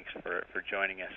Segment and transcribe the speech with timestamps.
[0.00, 1.12] Thanks for, for joining us.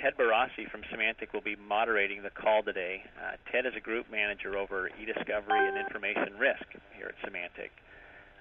[0.00, 3.02] Ted Barassi from Symantec will be moderating the call today.
[3.18, 6.62] Uh, Ted is a group manager over e-discovery and information risk
[6.96, 7.74] here at Symantec.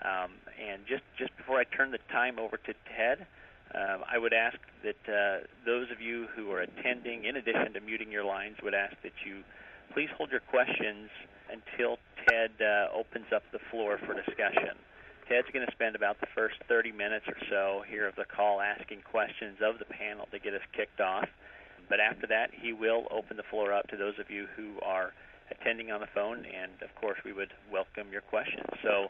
[0.05, 3.25] Um, and just, just before I turn the time over to Ted,
[3.73, 7.81] um, I would ask that uh, those of you who are attending, in addition to
[7.81, 9.41] muting your lines, would ask that you
[9.93, 11.09] please hold your questions
[11.49, 11.97] until
[12.29, 14.77] Ted uh, opens up the floor for discussion.
[15.27, 18.61] Ted's going to spend about the first 30 minutes or so here of the call
[18.61, 21.27] asking questions of the panel to get us kicked off.
[21.89, 25.13] But after that, he will open the floor up to those of you who are
[25.51, 28.67] attending on the phone, and of course, we would welcome your questions.
[28.83, 29.07] So,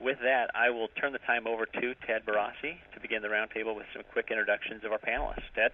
[0.00, 3.76] with that, I will turn the time over to Ted Barassi to begin the roundtable
[3.76, 5.44] with some quick introductions of our panelists.
[5.54, 5.72] Ted?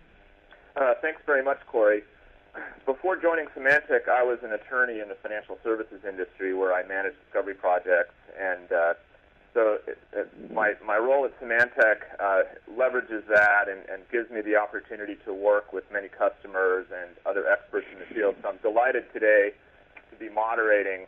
[0.76, 2.02] Uh, thanks very much, Corey.
[2.84, 7.16] Before joining Symantec, I was an attorney in the financial services industry where I managed
[7.24, 8.94] discovery projects and uh,
[9.58, 12.42] so it, it, my my role at Symantec uh,
[12.78, 17.50] leverages that and, and gives me the opportunity to work with many customers and other
[17.50, 18.36] experts in the field.
[18.40, 19.50] So I'm delighted today
[20.12, 21.06] to be moderating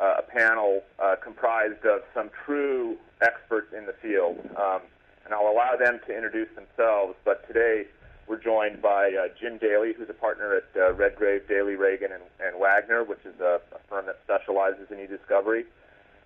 [0.00, 4.80] uh, a panel uh, comprised of some true experts in the field, um,
[5.26, 7.14] and I'll allow them to introduce themselves.
[7.26, 7.84] But today
[8.26, 12.24] we're joined by uh, Jim Daley, who's a partner at uh, Redgrave, Daley, Ragan, and,
[12.40, 15.66] and Wagner, which is a, a firm that specializes in e-discovery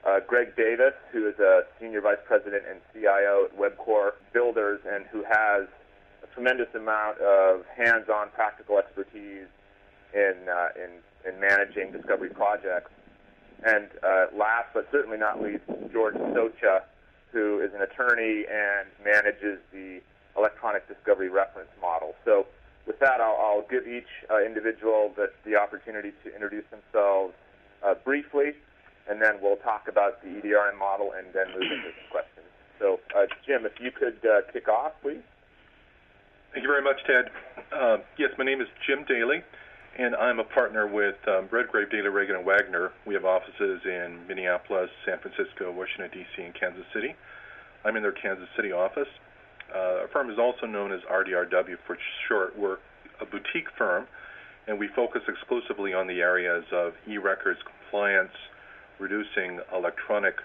[0.07, 5.05] uh, Greg Davis, who is a senior vice president and CIO at Webcor Builders, and
[5.07, 5.67] who has
[6.23, 9.49] a tremendous amount of hands-on practical expertise
[10.15, 12.91] in uh, in, in managing discovery projects.
[13.65, 16.83] And uh, last but certainly not least, George Socha,
[17.33, 20.01] who is an attorney and manages the
[20.37, 22.15] electronic discovery reference model.
[22.25, 22.47] So,
[22.87, 27.35] with that, I'll, I'll give each uh, individual the, the opportunity to introduce themselves
[27.83, 28.53] uh, briefly
[29.09, 32.47] and then we'll talk about the EDRM model and then move into some questions.
[32.79, 35.23] So, uh, Jim, if you could uh, kick off, please.
[36.53, 37.31] Thank you very much, Ted.
[37.73, 39.43] Uh, yes, my name is Jim Daley,
[39.99, 42.93] and I'm a partner with um, Redgrave, Daley, Ragan, and Wagner.
[43.07, 47.15] We have offices in Minneapolis, San Francisco, Washington, D.C., and Kansas City.
[47.85, 49.09] I'm in their Kansas City office.
[49.75, 52.57] Uh, our firm is also known as RDRW for short.
[52.59, 52.79] We're
[53.21, 54.07] a boutique firm,
[54.67, 58.33] and we focus exclusively on the areas of e-records compliance,
[58.99, 60.37] reducing electronic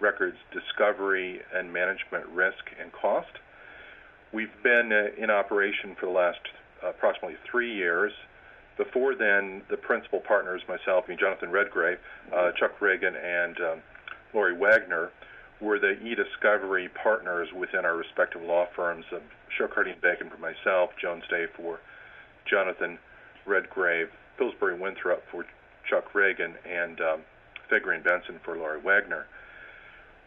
[0.00, 3.30] records discovery and management risk and cost.
[4.32, 6.40] We've been uh, in operation for the last
[6.82, 8.12] uh, approximately three years.
[8.76, 11.98] Before then, the principal partners, myself and Jonathan Redgrave,
[12.34, 13.82] uh, Chuck Ragan, and um,
[14.34, 15.10] Lori Wagner,
[15.60, 19.22] were the e-discovery partners within our respective law firms of
[19.56, 21.80] Shook Hardy Bacon for myself, Jones Day for
[22.44, 22.98] Jonathan
[23.46, 25.46] Redgrave, Pillsbury Winthrop for
[25.88, 27.20] Chuck Ragan, and um,
[27.70, 29.26] And Benson for Lori Wagner.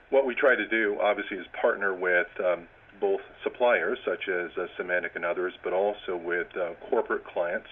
[0.09, 2.67] What we try to do, obviously, is partner with um,
[2.99, 7.67] both suppliers, such as uh, Symantec and others, but also with uh, corporate clients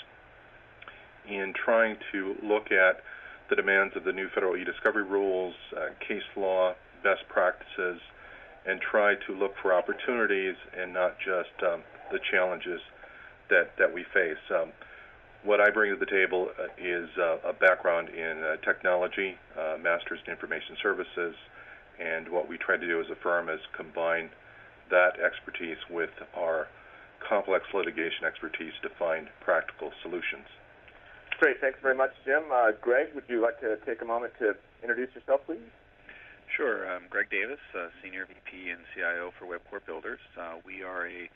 [1.28, 3.04] in trying to look at
[3.50, 6.74] the demands of the new federal e-discovery rules, uh, case law,
[7.04, 8.00] best practices,
[8.66, 12.82] and try to look for opportunities and not just um, the challenges
[13.50, 14.38] that, that we face.
[14.50, 14.72] Um,
[15.44, 19.78] what I bring to the table uh, is uh, a background in uh, technology, uh,
[19.82, 21.36] master's in information services,
[22.00, 24.30] and what we try to do as a firm is combine
[24.90, 26.68] that expertise with our
[27.28, 30.46] complex litigation expertise to find practical solutions.
[31.40, 32.44] Great, thanks very much, Jim.
[32.52, 35.62] Uh, Greg, would you like to take a moment to introduce yourself, please?
[36.56, 36.90] Sure.
[36.90, 40.20] I'm Greg Davis, uh, Senior VP and CIO for Webcor Builders.
[40.66, 41.30] we are a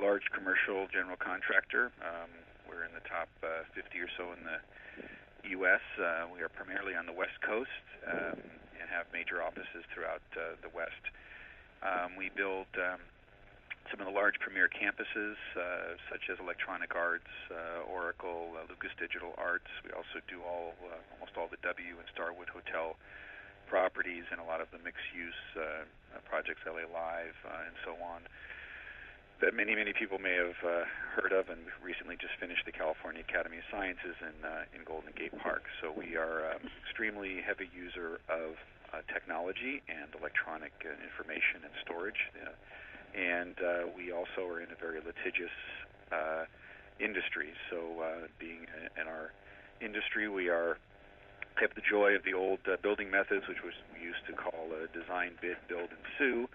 [0.00, 1.92] large commercial general contractor.
[2.00, 2.30] Um,
[2.68, 4.60] we're in the top uh, 50 or so in the
[5.56, 5.82] U.S.
[5.96, 8.36] Uh, we are primarily on the West Coast um,
[8.76, 11.04] and have major offices throughout uh, the West.
[11.80, 13.00] Um, we build um,
[13.88, 18.92] some of the large premier campuses, uh, such as Electronic Arts, uh, Oracle, uh, Lucas
[19.00, 19.70] Digital Arts.
[19.80, 22.96] We also do all, uh, almost all the W and Starwood Hotel
[23.68, 27.96] properties and a lot of the mixed-use uh, uh, projects, LA Live, uh, and so
[28.00, 28.24] on
[29.40, 30.84] that many many people may have uh,
[31.14, 35.12] heard of, and recently just finished the California Academy of Sciences in uh, in Golden
[35.14, 35.62] Gate Park.
[35.80, 38.58] So we are um, extremely heavy user of
[38.92, 42.50] uh, technology and electronic uh, information and storage, uh,
[43.14, 45.54] and uh, we also are in a very litigious
[46.10, 46.44] uh,
[46.98, 47.54] industry.
[47.70, 48.66] So uh, being
[48.98, 49.30] in our
[49.80, 50.78] industry, we are
[51.62, 54.70] have the joy of the old uh, building methods, which was we used to call
[54.74, 56.48] uh, design, bid, build, and sue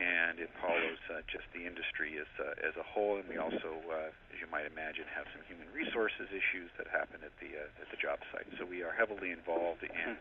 [0.00, 3.20] and it follows uh, just the industry as uh, as a whole.
[3.20, 7.20] And we also, uh, as you might imagine, have some human resources issues that happen
[7.20, 8.48] at the uh, at the job site.
[8.56, 10.16] So we are heavily involved in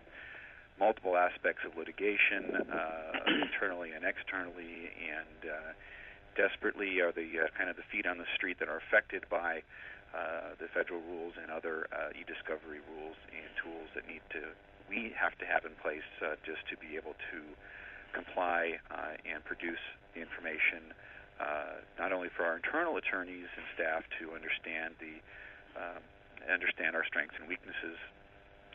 [0.75, 5.71] multiple aspects of litigation, uh, internally and externally, and uh,
[6.35, 9.63] desperately are the uh, kind of the feet on the street that are affected by
[10.15, 14.55] uh, the federal rules and other uh, e-discovery rules and tools that need to
[14.89, 17.39] we have to have in place uh, just to be able to
[18.13, 19.81] comply uh, and produce
[20.13, 20.93] the information
[21.39, 25.15] uh, not only for our internal attorneys and staff to understand the
[25.79, 25.99] uh,
[26.51, 27.95] understand our strengths and weaknesses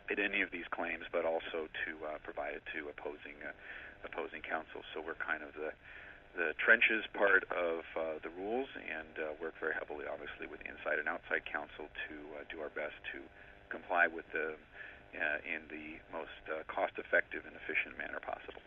[0.09, 1.93] in any of these claims, but also to
[2.23, 3.37] provide it to opposing
[4.05, 4.85] opposing counsel.
[4.93, 5.73] So we're kind of the
[6.35, 10.99] the trenches part of uh, the rules and uh, work very heavily, obviously, with inside
[10.99, 13.23] and outside counsel to uh, do our best to
[13.71, 14.59] comply with the
[15.47, 18.59] in the most cost-effective and efficient manner possible.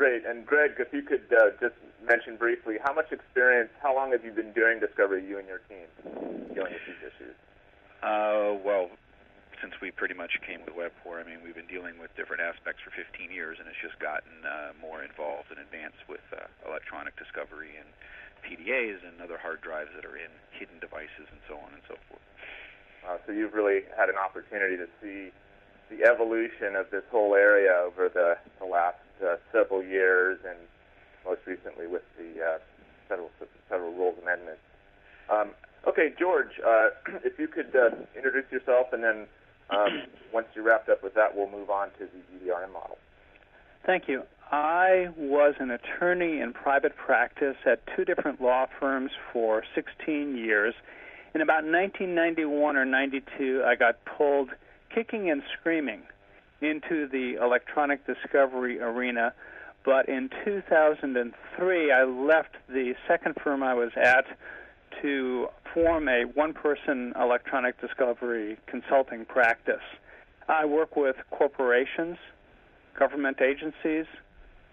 [0.00, 0.24] Great.
[0.24, 4.24] And Greg, if you could uh, just mention briefly, how much experience, how long have
[4.24, 5.84] you been doing discovery, you and your team,
[6.56, 7.36] dealing with these issues?
[8.00, 8.88] Uh, well,
[9.60, 12.80] since we pretty much came with Webcor, I mean, we've been dealing with different aspects
[12.80, 17.12] for 15 years, and it's just gotten uh, more involved and advanced with uh, electronic
[17.20, 17.92] discovery and
[18.40, 22.00] PDAs and other hard drives that are in hidden devices and so on and so
[22.08, 22.24] forth.
[23.04, 25.28] Uh, so you've really had an opportunity to see
[25.92, 30.58] the evolution of this whole area over the, the last uh, several years, and
[31.24, 32.58] most recently with the uh,
[33.08, 33.30] federal
[33.68, 34.58] federal rules amendment.
[35.28, 35.50] Um,
[35.86, 36.88] okay, George, uh,
[37.24, 39.26] if you could uh, introduce yourself and then
[39.70, 40.02] um,
[40.32, 42.98] once you're wrapped up with that, we'll move on to the EDRM model.
[43.86, 44.22] Thank you.
[44.52, 50.74] I was an attorney in private practice at two different law firms for 16 years.
[51.34, 54.50] In about 1991 or 92, I got pulled
[54.92, 56.02] kicking and screaming
[56.60, 59.32] into the electronic discovery arena.
[59.84, 64.26] But in 2003, I left the second firm I was at
[65.02, 69.82] to form a one person electronic discovery consulting practice.
[70.48, 72.18] I work with corporations,
[72.98, 74.06] government agencies,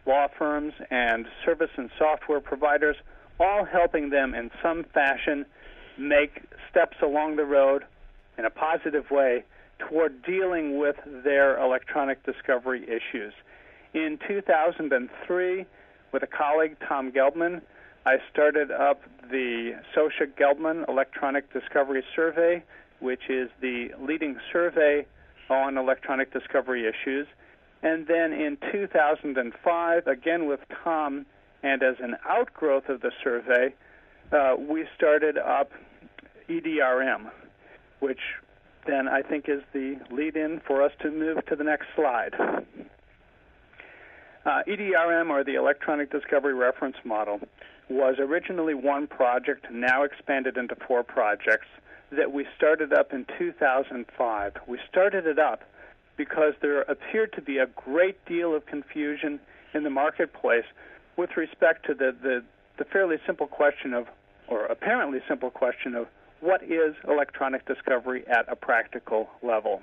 [0.05, 2.95] law firms, and service and software providers,
[3.39, 5.45] all helping them in some fashion
[5.97, 7.83] make steps along the road
[8.37, 9.43] in a positive way
[9.79, 13.33] toward dealing with their electronic discovery issues.
[13.93, 15.65] In 2003,
[16.11, 17.61] with a colleague, Tom Gelbmann,
[18.05, 22.63] I started up the Socha Gelbmann Electronic Discovery Survey,
[22.99, 25.05] which is the leading survey
[25.49, 27.27] on electronic discovery issues.
[27.83, 31.25] And then in 2005, again with Tom,
[31.63, 33.73] and as an outgrowth of the survey,
[34.31, 35.71] uh, we started up
[36.49, 37.29] EDRM,
[37.99, 38.21] which
[38.87, 42.33] then I think is the lead in for us to move to the next slide.
[44.45, 47.41] Uh, EDRM, or the Electronic Discovery Reference Model,
[47.89, 51.67] was originally one project, now expanded into four projects
[52.11, 54.53] that we started up in 2005.
[54.67, 55.63] We started it up
[56.15, 59.39] because there appeared to be a great deal of confusion
[59.73, 60.65] in the marketplace
[61.17, 62.43] with respect to the, the,
[62.77, 64.07] the fairly simple question of,
[64.47, 66.07] or apparently simple question of,
[66.39, 69.81] what is electronic discovery at a practical level?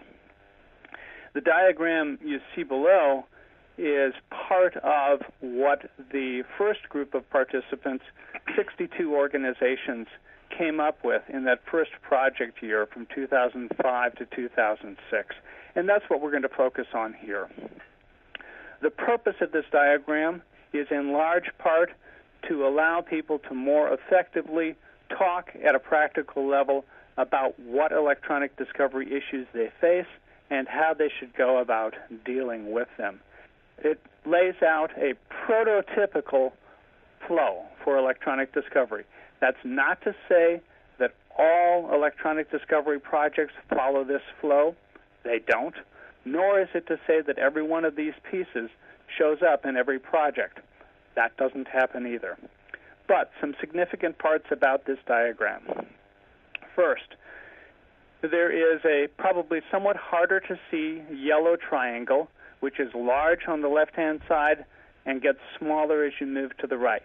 [1.35, 3.25] The diagram you see below
[3.77, 8.05] is part of what the first group of participants,
[8.57, 10.07] 62 organizations,
[10.57, 15.35] came up with in that first project year from 2005 to 2006.
[15.75, 17.49] And that's what we're going to focus on here.
[18.81, 20.43] The purpose of this diagram
[20.73, 21.91] is in large part
[22.49, 24.77] to allow people to more effectively
[25.11, 26.85] talk at a practical level
[27.17, 30.07] about what electronic discovery issues they face
[30.51, 33.21] and how they should go about dealing with them
[33.79, 35.15] it lays out a
[35.47, 36.53] prototypical
[37.27, 39.05] flow for electronic discovery.
[39.41, 40.61] That's not to say
[40.99, 44.75] that all electronic discovery projects follow this flow.
[45.25, 45.75] They don't.
[46.25, 48.71] Nor is it to say that every one of these pieces
[49.19, 50.61] shows up in every project.
[51.17, 52.39] That doesn't happen either.
[53.07, 55.63] But some significant parts about this diagram.
[56.75, 57.17] First,
[58.23, 62.29] there is a probably somewhat harder to see yellow triangle
[62.65, 64.65] which is large on the left hand side
[65.05, 67.05] and gets smaller as you move to the right.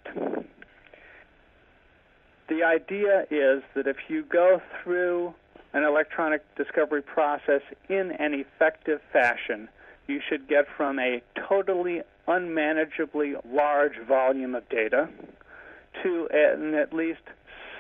[2.48, 5.34] The idea is that if you go through
[5.74, 9.68] an electronic discovery process in an effective fashion,
[10.08, 15.10] you should get from a totally unmanageably large volume of data
[16.04, 17.22] to an at least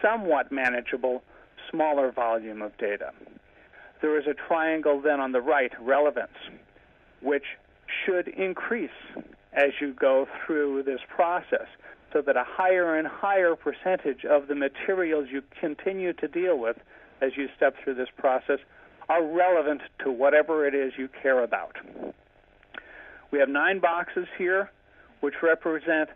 [0.01, 1.23] somewhat manageable
[1.69, 3.11] smaller volume of data.
[4.01, 6.37] There is a triangle then on the right, relevance,
[7.21, 7.43] which
[8.05, 8.89] should increase
[9.53, 11.67] as you go through this process
[12.13, 16.77] so that a higher and higher percentage of the materials you continue to deal with
[17.21, 18.59] as you step through this process
[19.09, 21.75] are relevant to whatever it is you care about.
[23.31, 24.71] We have nine boxes here
[25.19, 26.09] which represent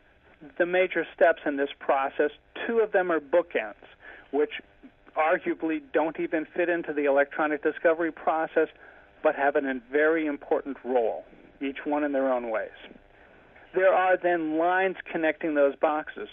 [0.58, 2.32] the major steps in this process.
[2.68, 3.74] Two of them are bookends,
[4.32, 4.62] which
[5.16, 8.68] arguably don't even fit into the electronic discovery process,
[9.22, 11.24] but have a very important role,
[11.62, 12.72] each one in their own ways.
[13.74, 16.28] There are then lines connecting those boxes.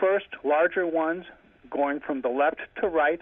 [0.00, 1.24] First, larger ones
[1.70, 3.20] going from the left to right,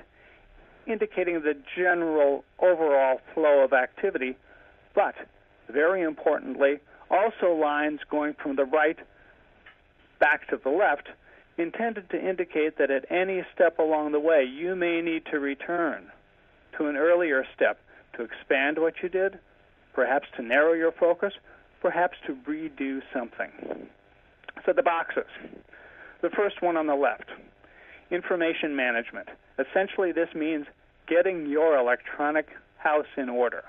[0.87, 4.37] indicating the general overall flow of activity,
[4.95, 5.14] but
[5.71, 6.79] very importantly,
[7.11, 8.99] also lines going from the right
[10.25, 11.09] back to the left,
[11.59, 16.07] intended to indicate that at any step along the way, you may need to return
[16.78, 17.78] to an earlier step
[18.16, 19.38] to expand what you did,
[19.93, 21.35] perhaps to narrow your focus,
[21.83, 23.50] perhaps to redo something.
[24.64, 25.28] So the boxes.
[26.23, 27.28] The first one on the left
[28.11, 29.28] information management.
[29.59, 30.64] Essentially, this means
[31.07, 33.64] getting your electronic house in order.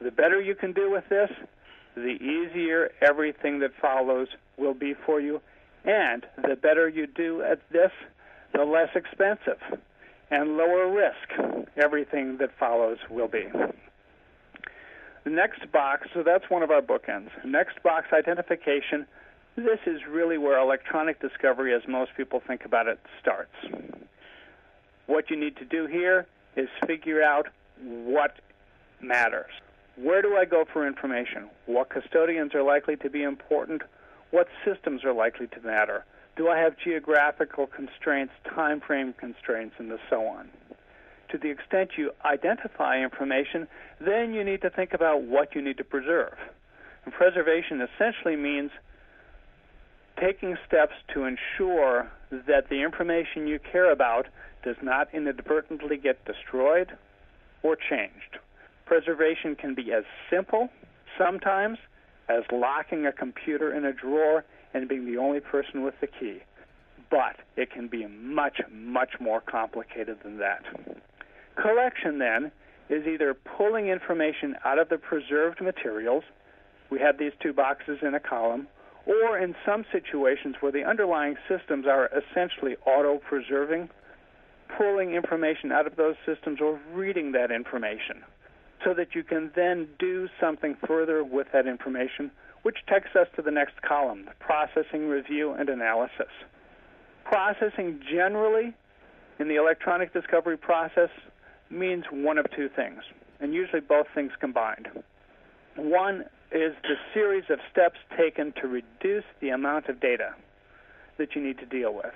[0.00, 1.30] The better you can do with this,
[1.94, 5.42] the easier everything that follows will be for you.
[5.84, 7.90] And the better you do at this,
[8.52, 9.58] the less expensive
[10.30, 13.46] and lower risk everything that follows will be.
[15.24, 17.30] The next box, so that's one of our bookends.
[17.44, 19.06] Next box, identification.
[19.56, 23.54] This is really where electronic discovery, as most people think about it, starts.
[25.06, 27.48] What you need to do here is figure out
[27.82, 28.36] what
[29.00, 29.50] matters.
[29.96, 31.50] Where do I go for information?
[31.66, 33.82] What custodians are likely to be important?
[34.32, 36.04] What systems are likely to matter?
[36.36, 40.48] Do I have geographical constraints, time frame constraints, and so on?
[41.30, 43.68] To the extent you identify information,
[44.00, 46.32] then you need to think about what you need to preserve.
[47.04, 48.70] And preservation essentially means
[50.18, 54.28] taking steps to ensure that the information you care about
[54.64, 56.88] does not inadvertently get destroyed
[57.62, 58.38] or changed.
[58.86, 60.70] Preservation can be as simple
[61.18, 61.76] sometimes
[62.32, 66.38] as locking a computer in a drawer and being the only person with the key.
[67.10, 70.64] But it can be much, much more complicated than that.
[71.60, 72.50] Collection, then,
[72.88, 76.24] is either pulling information out of the preserved materials,
[76.90, 78.66] we have these two boxes in a column,
[79.06, 83.90] or in some situations where the underlying systems are essentially auto preserving,
[84.78, 88.22] pulling information out of those systems or reading that information
[88.84, 92.30] so that you can then do something further with that information,
[92.62, 96.30] which takes us to the next column processing, review, and analysis.
[97.24, 98.74] Processing generally
[99.38, 101.10] in the electronic discovery process
[101.70, 103.02] means one of two things,
[103.40, 104.88] and usually both things combined.
[105.76, 110.34] One is the series of steps taken to reduce the amount of data
[111.18, 112.12] that you need to deal with.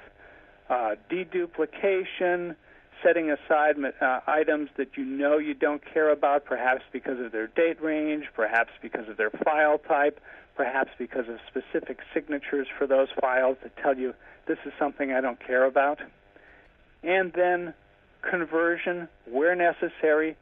[0.68, 2.54] Uh, deduplication,
[3.02, 7.46] setting aside uh, items that you know you don't care about, perhaps because of their
[7.46, 10.20] date range, perhaps because of their file type,
[10.56, 14.14] perhaps because of specific signatures for those files that tell you
[14.46, 16.00] this is something I don't care about.
[17.02, 17.74] And then
[18.28, 20.36] conversion, where necessary,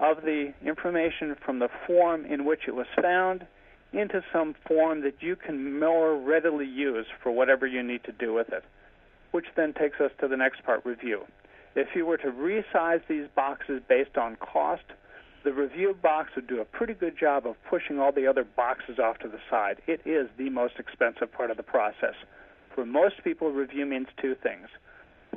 [0.00, 3.46] of the information from the form in which it was found
[3.92, 8.34] into some form that you can more readily use for whatever you need to do
[8.34, 8.64] with it.
[9.30, 11.22] Which then takes us to the next part review.
[11.74, 14.84] If you were to resize these boxes based on cost,
[15.44, 18.98] the review box would do a pretty good job of pushing all the other boxes
[18.98, 19.82] off to the side.
[19.86, 22.14] It is the most expensive part of the process.
[22.74, 24.68] For most people, review means two things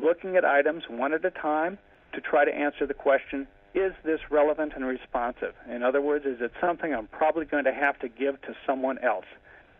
[0.01, 1.77] looking at items one at a time
[2.13, 5.53] to try to answer the question is this relevant and responsive?
[5.69, 8.97] In other words, is it something I'm probably going to have to give to someone
[8.99, 9.25] else?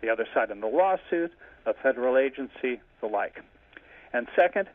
[0.02, 1.32] The other side in the lawsuit,
[1.66, 3.42] a federal agency, the like.
[4.14, 4.68] And second,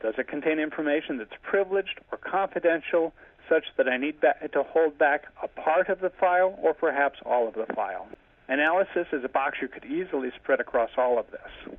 [0.00, 3.12] does it contain information that's privileged or confidential
[3.48, 7.48] such that I need to hold back a part of the file or perhaps all
[7.48, 8.08] of the file?
[8.48, 11.76] Analysis is a box you could easily spread across all of this.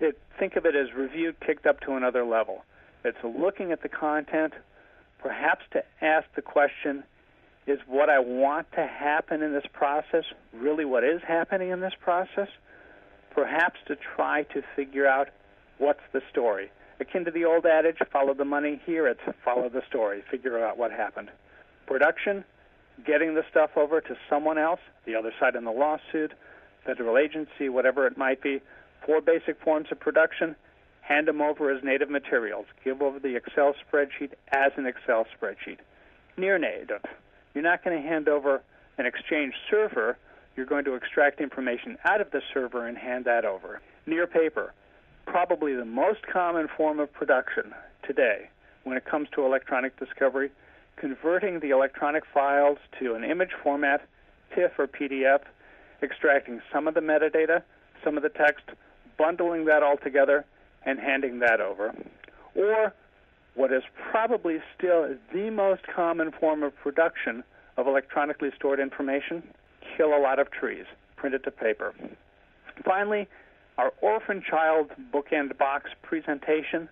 [0.00, 2.64] It, think of it as review kicked up to another level.
[3.04, 4.54] It's looking at the content,
[5.18, 7.04] perhaps to ask the question
[7.66, 11.92] is what I want to happen in this process really what is happening in this
[12.00, 12.48] process?
[13.30, 15.28] Perhaps to try to figure out
[15.78, 16.70] what's the story.
[17.00, 20.76] Akin to the old adage, follow the money, here it's follow the story, figure out
[20.76, 21.30] what happened.
[21.86, 22.44] Production,
[23.06, 26.32] getting the stuff over to someone else, the other side in the lawsuit,
[26.84, 28.60] federal agency, whatever it might be.
[29.06, 30.54] Four basic forms of production
[31.00, 32.66] hand them over as native materials.
[32.84, 35.78] Give over the Excel spreadsheet as an Excel spreadsheet.
[36.36, 37.02] Near native.
[37.54, 38.62] You're not going to hand over
[38.98, 40.18] an Exchange server.
[40.54, 43.80] You're going to extract information out of the server and hand that over.
[44.06, 44.74] Near paper.
[45.30, 47.72] Probably the most common form of production
[48.04, 48.50] today
[48.82, 50.50] when it comes to electronic discovery,
[50.96, 54.04] converting the electronic files to an image format,
[54.56, 55.42] TIFF or PDF,
[56.02, 57.62] extracting some of the metadata,
[58.02, 58.64] some of the text,
[59.16, 60.44] bundling that all together
[60.84, 61.94] and handing that over.
[62.56, 62.92] Or
[63.54, 67.44] what is probably still the most common form of production
[67.76, 69.44] of electronically stored information
[69.96, 71.94] kill a lot of trees, print it to paper.
[72.84, 73.28] Finally,
[73.80, 76.86] our orphan child bookend box presentation.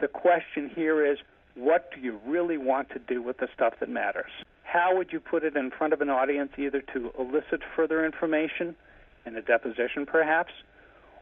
[0.00, 1.18] The question here is
[1.56, 4.30] what do you really want to do with the stuff that matters?
[4.62, 8.76] How would you put it in front of an audience, either to elicit further information
[9.26, 10.52] in a deposition perhaps,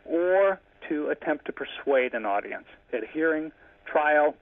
[0.05, 0.61] or
[0.91, 3.51] to attempt to persuade an audience at hearing,
[3.91, 4.35] trial,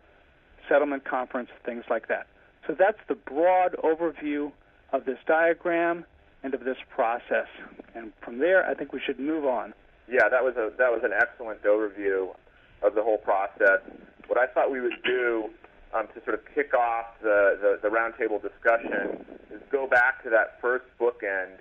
[0.69, 2.27] settlement conference, things like that.
[2.67, 4.51] So that's the broad overview
[4.93, 6.05] of this diagram
[6.43, 7.47] and of this process.
[7.95, 9.73] And from there, I think we should move on.
[10.09, 12.35] Yeah, that was a that was an excellent overview
[12.83, 13.81] of the whole process.
[14.29, 15.51] What I thought we would do
[15.95, 20.31] um, to sort of kick off the, the, the roundtable discussion is go back to
[20.31, 21.59] that first bookend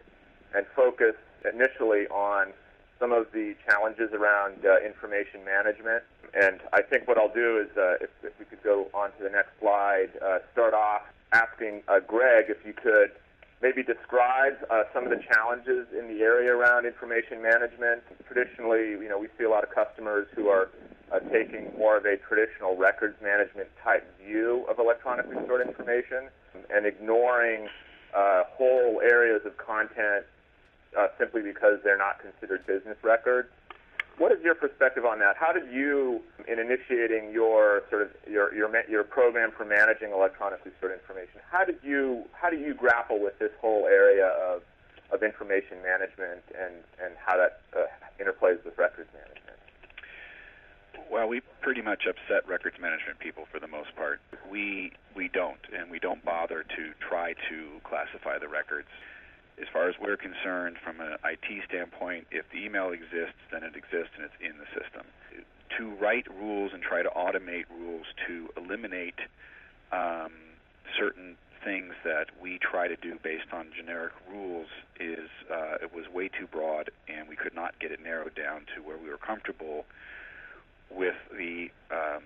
[0.53, 2.53] and focus initially on
[2.99, 6.03] some of the challenges around uh, information management.
[6.33, 9.23] And I think what I'll do is, uh, if, if, we could go on to
[9.23, 13.11] the next slide, uh, start off asking uh, Greg if you could
[13.61, 18.03] maybe describe uh, some of the challenges in the area around information management.
[18.27, 20.69] Traditionally, you know, we see a lot of customers who are
[21.11, 26.29] uh, taking more of a traditional records management type view of electronically stored information
[26.69, 27.67] and ignoring
[28.57, 30.25] whole areas of content
[30.97, 33.49] uh, simply because they're not considered business records.
[34.17, 35.35] What is your perspective on that?
[35.35, 40.71] How did you, in initiating your sort of your your your program for managing electronically
[40.77, 44.61] stored information, how did you how do you grapple with this whole area of
[45.11, 47.91] of information management and and how that uh,
[48.23, 49.59] interplays with records management?
[51.11, 54.21] Well, we pretty much upset records management people for the most part.
[54.49, 58.87] We we don't, and we don't bother to try to classify the records
[59.61, 63.75] as far as we're concerned, from an IT standpoint, if the email exists, then it
[63.75, 65.05] exists and it's in the system.
[65.77, 69.19] To write rules and try to automate rules to eliminate
[69.91, 70.31] um,
[70.97, 74.67] certain things that we try to do based on generic rules
[74.99, 78.61] is uh, it was way too broad, and we could not get it narrowed down
[78.75, 79.85] to where we were comfortable
[80.91, 82.23] with the um,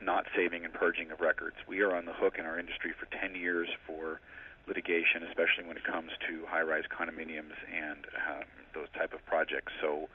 [0.00, 1.56] not saving and purging of records.
[1.66, 4.20] We are on the hook in our industry for 10 years for
[4.66, 9.72] litigation, especially when it comes to high-rise condominiums and um, those type of projects.
[9.80, 10.08] So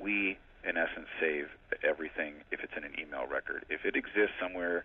[0.00, 0.38] we,
[0.68, 1.48] in essence, save
[1.82, 3.64] everything if it's in an email record.
[3.70, 4.84] If it exists somewhere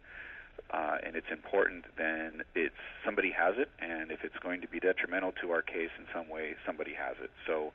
[0.71, 4.79] uh, and it's important, then it's somebody has it, and if it's going to be
[4.79, 7.31] detrimental to our case in some way, somebody has it.
[7.47, 7.71] So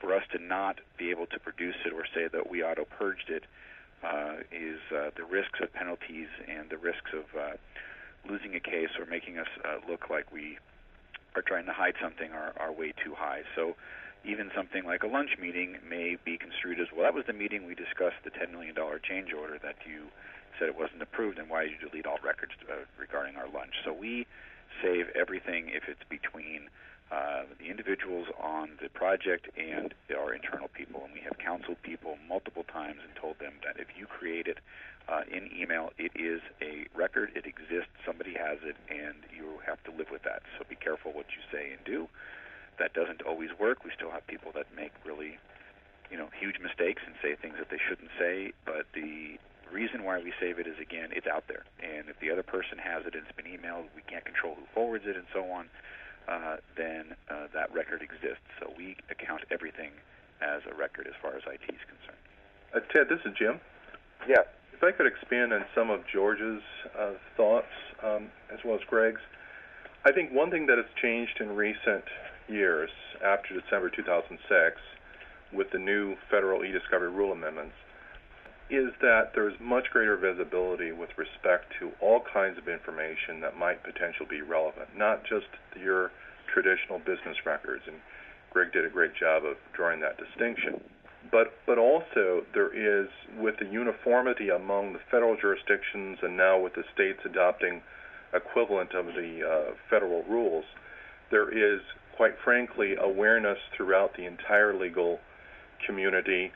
[0.00, 3.30] for us to not be able to produce it or say that we auto purged
[3.30, 3.44] it
[4.02, 7.56] uh, is uh, the risks of penalties and the risks of uh,
[8.28, 10.58] losing a case or making us uh, look like we
[11.34, 13.42] are trying to hide something are, are way too high.
[13.54, 13.76] So
[14.24, 17.04] even something like a lunch meeting may be construed as well.
[17.04, 20.08] That was the meeting we discussed the $10 million change order that you
[20.58, 23.74] said it wasn't approved, and why did you delete all records uh, regarding our lunch?
[23.84, 24.26] So we
[24.82, 26.68] save everything if it's between
[27.10, 31.02] uh, the individuals on the project and our internal people.
[31.04, 34.58] And we have counseled people multiple times and told them that if you create it
[35.08, 35.90] uh, in email.
[35.98, 37.32] It is a record.
[37.34, 37.90] It exists.
[38.04, 40.42] Somebody has it, and you have to live with that.
[40.56, 42.08] So be careful what you say and do.
[42.78, 43.84] That doesn't always work.
[43.84, 45.38] We still have people that make really,
[46.10, 48.52] you know, huge mistakes and say things that they shouldn't say.
[48.64, 49.40] But the
[49.72, 52.78] reason why we save it is again, it's out there, and if the other person
[52.78, 55.68] has it and it's been emailed, we can't control who forwards it and so on.
[56.28, 58.44] Uh, then uh, that record exists.
[58.60, 59.90] So we account everything
[60.42, 62.20] as a record as far as IT is concerned.
[62.74, 63.58] Uh, Ted, this is Jim.
[64.28, 64.44] Yes.
[64.74, 66.62] If I could expand on some of George's
[66.98, 67.72] uh, thoughts
[68.04, 69.22] um, as well as Greg's,
[70.04, 72.04] I think one thing that has changed in recent
[72.46, 72.90] years
[73.24, 74.76] after December 2006
[75.52, 77.74] with the new federal e-discovery rule amendments
[78.70, 83.82] is that there's much greater visibility with respect to all kinds of information that might
[83.82, 85.46] potentially be relevant, not just
[85.80, 86.10] your
[86.52, 87.82] traditional business records.
[87.86, 87.96] And
[88.50, 90.80] Greg did a great job of drawing that distinction
[91.30, 96.74] but but also there is with the uniformity among the federal jurisdictions and now with
[96.74, 97.82] the states adopting
[98.34, 100.64] equivalent of the uh, federal rules,
[101.30, 101.80] there is
[102.16, 105.18] quite frankly awareness throughout the entire legal
[105.86, 106.52] community.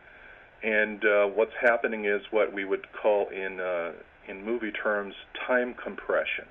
[0.63, 3.93] And uh, what's happening is what we would call in uh,
[4.29, 5.15] in movie terms
[5.47, 6.47] time compression.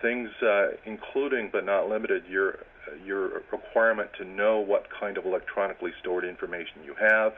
[0.00, 2.60] Things, uh, including but not limited your
[3.04, 7.34] your requirement to know what kind of electronically stored information you have,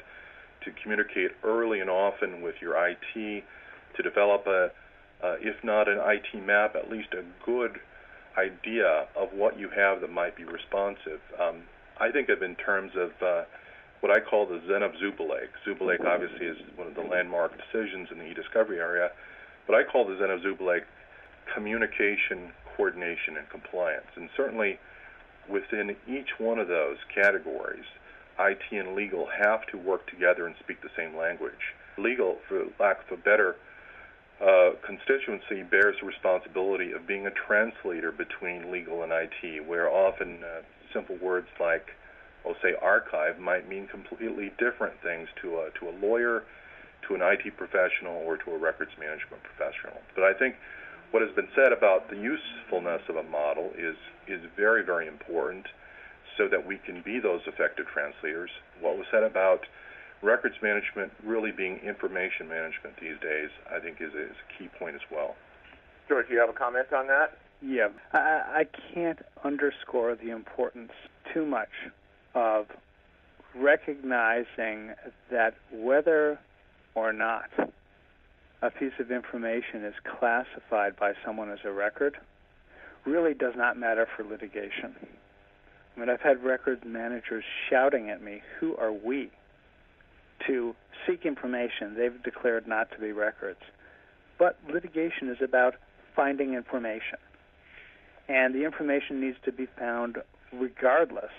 [0.65, 3.45] to communicate early and often with your IT,
[3.97, 4.71] to develop a,
[5.23, 7.81] uh, if not an IT map, at least a good
[8.39, 11.21] idea of what you have that might be responsive.
[11.41, 11.63] Um,
[11.99, 13.45] I think of in terms of uh,
[14.03, 15.55] what I call the Zen of Zubulake.
[15.65, 19.11] Zuba Lake obviously is one of the landmark decisions in the e-discovery area,
[19.67, 20.83] but I call the Zen of Zubulake
[21.55, 24.11] communication, coordination, and compliance.
[24.17, 24.81] And certainly
[25.49, 27.85] within each one of those categories,
[28.41, 31.75] IT and legal have to work together and speak the same language.
[31.97, 33.55] Legal, for lack of a better
[34.41, 40.43] uh, constituency, bears the responsibility of being a translator between legal and IT, where often
[40.43, 40.63] uh,
[40.93, 41.91] simple words like
[42.45, 46.43] well, say archive might mean completely different things to a to a lawyer,
[47.09, 50.01] to an IT professional, or to a records management professional.
[50.15, 50.57] But I think
[51.11, 55.67] what has been said about the usefulness of a model is is very very important,
[56.37, 58.51] so that we can be those effective translators.
[58.81, 59.61] What was said about
[60.23, 64.95] records management really being information management these days, I think is, is a key point
[64.95, 65.35] as well.
[66.09, 67.39] George, do you have a comment on that?
[67.61, 70.93] Yeah, I, I can't underscore the importance
[71.33, 71.69] too much
[72.35, 72.67] of
[73.55, 74.93] recognizing
[75.31, 76.39] that whether
[76.95, 77.51] or not
[78.63, 82.17] a piece of information is classified by someone as a record
[83.05, 84.95] really does not matter for litigation.
[85.97, 89.31] I mean, I've had record managers shouting at me, Who are we
[90.47, 90.75] to
[91.07, 93.61] seek information they've declared not to be records?
[94.39, 95.75] But litigation is about
[96.15, 97.19] finding information.
[98.29, 100.19] And the information needs to be found
[100.53, 101.33] regardless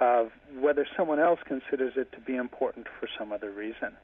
[0.00, 3.94] of whether someone else considers it to be important for some other reason.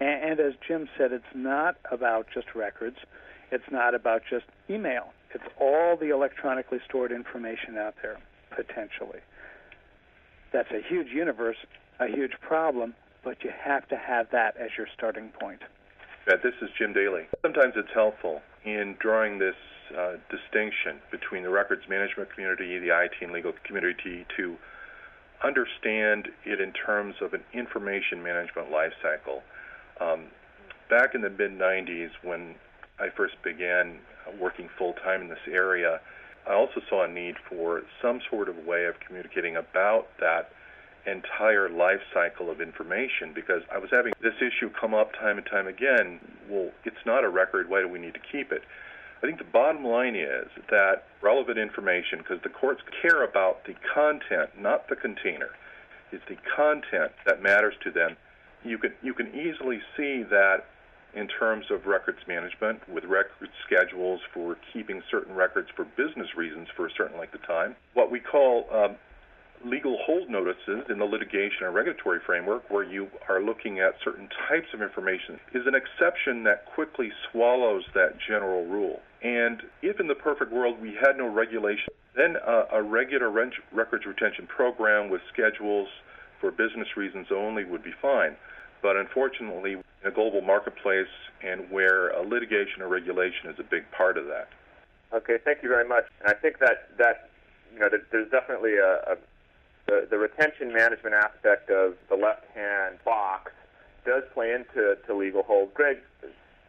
[0.00, 2.96] And, and as Jim said, it's not about just records.
[3.50, 5.12] It's not about just email.
[5.34, 8.18] It's all the electronically stored information out there,
[8.50, 9.20] potentially.
[10.52, 11.56] That's a huge universe,
[11.98, 12.94] a huge problem,
[13.24, 15.60] but you have to have that as your starting point.
[16.28, 17.26] Yeah, this is Jim Daley.
[17.42, 19.56] Sometimes it's helpful in drawing this
[19.96, 24.56] uh, distinction between the records management community, the IT and legal community, to
[25.44, 29.42] understand it in terms of an information management lifecycle.
[30.00, 30.26] Um,
[30.88, 32.54] back in the mid 90s, when
[32.98, 33.98] I first began
[34.40, 36.00] working full time in this area,
[36.48, 40.50] I also saw a need for some sort of way of communicating about that
[41.06, 45.46] entire life cycle of information because I was having this issue come up time and
[45.46, 46.20] time again.
[46.48, 47.68] Well, it's not a record.
[47.68, 48.62] Why do we need to keep it?
[49.24, 53.74] I think the bottom line is that relevant information, because the courts care about the
[53.94, 55.48] content, not the container.
[56.12, 58.18] It's the content that matters to them.
[58.64, 60.66] You can you can easily see that
[61.14, 66.68] in terms of records management with record schedules for keeping certain records for business reasons
[66.76, 67.76] for a certain length of time.
[67.94, 68.96] What we call um,
[69.64, 74.28] legal hold notices in the litigation and regulatory framework, where you are looking at certain
[74.48, 79.00] types of information, is an exception that quickly swallows that general rule.
[79.22, 83.30] And if in the perfect world we had no regulation, then uh, a regular
[83.72, 85.88] records retention program with schedules
[86.40, 88.36] for business reasons only would be fine.
[88.82, 91.08] But unfortunately, in a global marketplace
[91.42, 94.48] and where a litigation or regulation is a big part of that.
[95.12, 96.04] Okay, thank you very much.
[96.20, 97.30] And I think that that
[97.72, 99.16] you know there's definitely a, a
[99.86, 103.52] the, the retention management aspect of the left-hand box
[104.04, 105.72] does play into to legal hold.
[105.74, 105.98] Greg,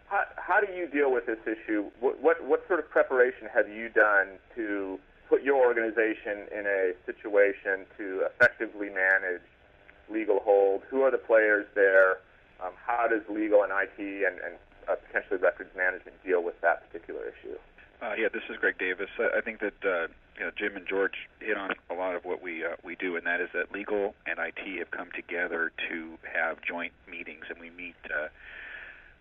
[0.08, 1.86] how, how do you deal with this issue?
[2.00, 5.00] What, what, what sort of preparation have you done to
[5.30, 9.42] put your organization in a situation to effectively manage
[10.10, 10.84] legal hold?
[10.90, 12.18] Who are the players there?
[12.64, 14.56] Um, how does legal and IT and, and
[14.88, 17.58] uh, potentially records management deal with that particular issue?
[18.02, 19.10] Uh, yeah, this is Greg Davis.
[19.18, 22.26] I, I think that uh, you know, Jim and George hit on a lot of
[22.26, 25.72] what we uh, we do, and that is that legal and IT have come together
[25.90, 28.28] to have joint meetings, and we meet uh,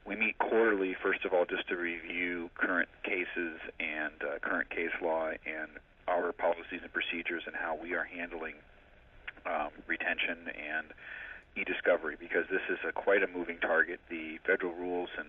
[0.04, 0.94] we meet quarterly.
[1.00, 5.70] First of all, just to review current cases and uh, current case law and
[6.08, 8.54] our policies and procedures and how we are handling
[9.46, 10.86] um, retention and
[11.56, 14.00] e-discovery because this is a quite a moving target.
[14.10, 15.28] The federal rules and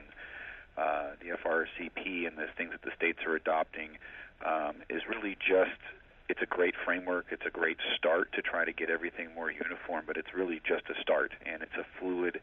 [0.78, 3.98] uh, the FRCP and the things that the states are adopting
[4.46, 5.80] um, is really just
[6.28, 7.28] it's a great framework.
[7.30, 10.84] It's a great start to try to get everything more uniform, but it's really just
[10.90, 12.42] a start, and it's a fluid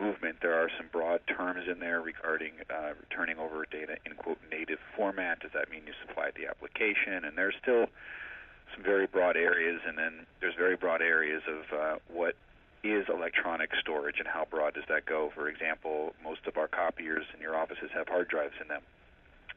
[0.00, 0.38] movement.
[0.42, 4.78] There are some broad terms in there regarding uh, returning over data in quote native
[4.96, 5.40] format.
[5.40, 7.24] Does that mean you supplied the application?
[7.24, 7.86] And there's still
[8.74, 12.34] some very broad areas, and then there's very broad areas of uh, what
[12.84, 15.30] is electronic storage and how broad does that go?
[15.34, 18.82] For example, most of our copiers in your offices have hard drives in them.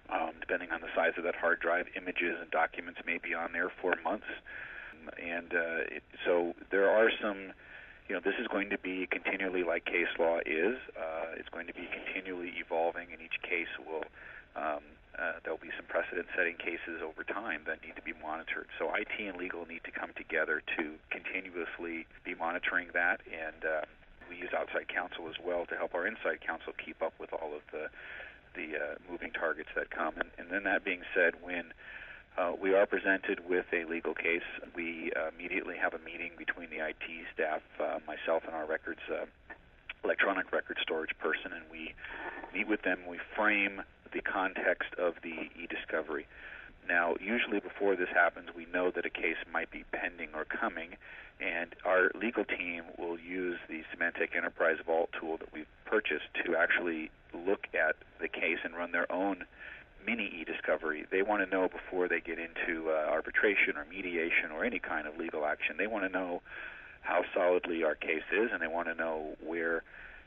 [0.10, 3.54] Um, depending on the size of that hard drive, images and documents may be on
[3.54, 4.28] there for months.
[5.22, 7.54] And uh, it, so there are some,
[8.10, 10.78] you know, this is going to be continually like case law is.
[11.00, 14.04] Uh, it's going to be continually evolving, and each case will
[14.56, 14.84] um,
[15.20, 18.68] uh, there'll be some precedent setting cases over time that need to be monitored.
[18.80, 23.82] So IT and legal need to come together to continuously be monitoring that, and uh,
[24.30, 27.54] we use outside counsel as well to help our inside counsel keep up with all
[27.56, 27.90] of the
[28.54, 30.14] the uh, moving targets that come.
[30.20, 31.72] And, and then that being said, when
[32.38, 34.48] uh, we are presented with a legal case.
[34.76, 39.02] We uh, immediately have a meeting between the IT staff, uh, myself, and our records
[39.12, 39.26] uh,
[40.04, 41.94] electronic record storage person, and we
[42.54, 43.00] meet with them.
[43.08, 46.28] We frame the context of the e-discovery.
[46.88, 50.98] Now, usually before this happens, we know that a case might be pending or coming,
[51.40, 56.56] and our legal team will use the Symantec Enterprise Vault tool that we've purchased to
[56.56, 59.46] actually look at the case and run their own
[60.06, 61.06] mini e-discovery.
[61.12, 65.08] They want to know before they get into uh, arbitration or mediation or any kind
[65.08, 65.76] of legal action.
[65.78, 66.42] They want to know
[67.02, 69.84] how solidly our case is, and they want to know where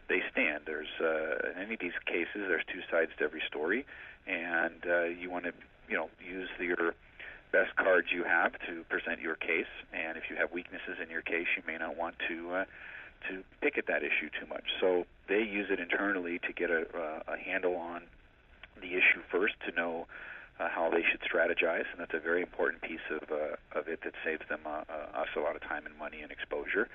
[0.09, 0.65] they stand.
[0.67, 3.87] There's uh, in any of these cases, there's two sides to every story,
[4.27, 5.53] and uh, you want to,
[5.89, 6.95] you know, use your
[7.53, 9.71] best cards you have to present your case.
[9.93, 12.65] And if you have weaknesses in your case, you may not want to uh,
[13.29, 14.65] to pick at that issue too much.
[14.81, 18.03] So they use it internally to get a, uh, a handle on
[18.81, 20.07] the issue first to know
[20.61, 24.01] uh, how they should strategize, and that's a very important piece of uh, of it
[24.05, 26.89] that saves them uh, uh, us a lot of time and money and exposure.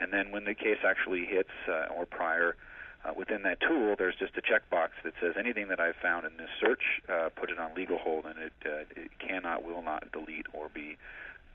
[0.00, 2.56] And then when the case actually hits uh, or prior.
[3.04, 6.36] Uh, within that tool, there's just a checkbox that says anything that I've found in
[6.36, 10.10] this search, uh, put it on legal hold, and it, uh, it cannot, will not
[10.10, 10.96] delete or be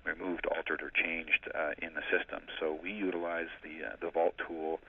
[0.06, 2.44] removed, altered, or changed uh, in the system.
[2.60, 4.80] So we utilize the uh, the Vault tool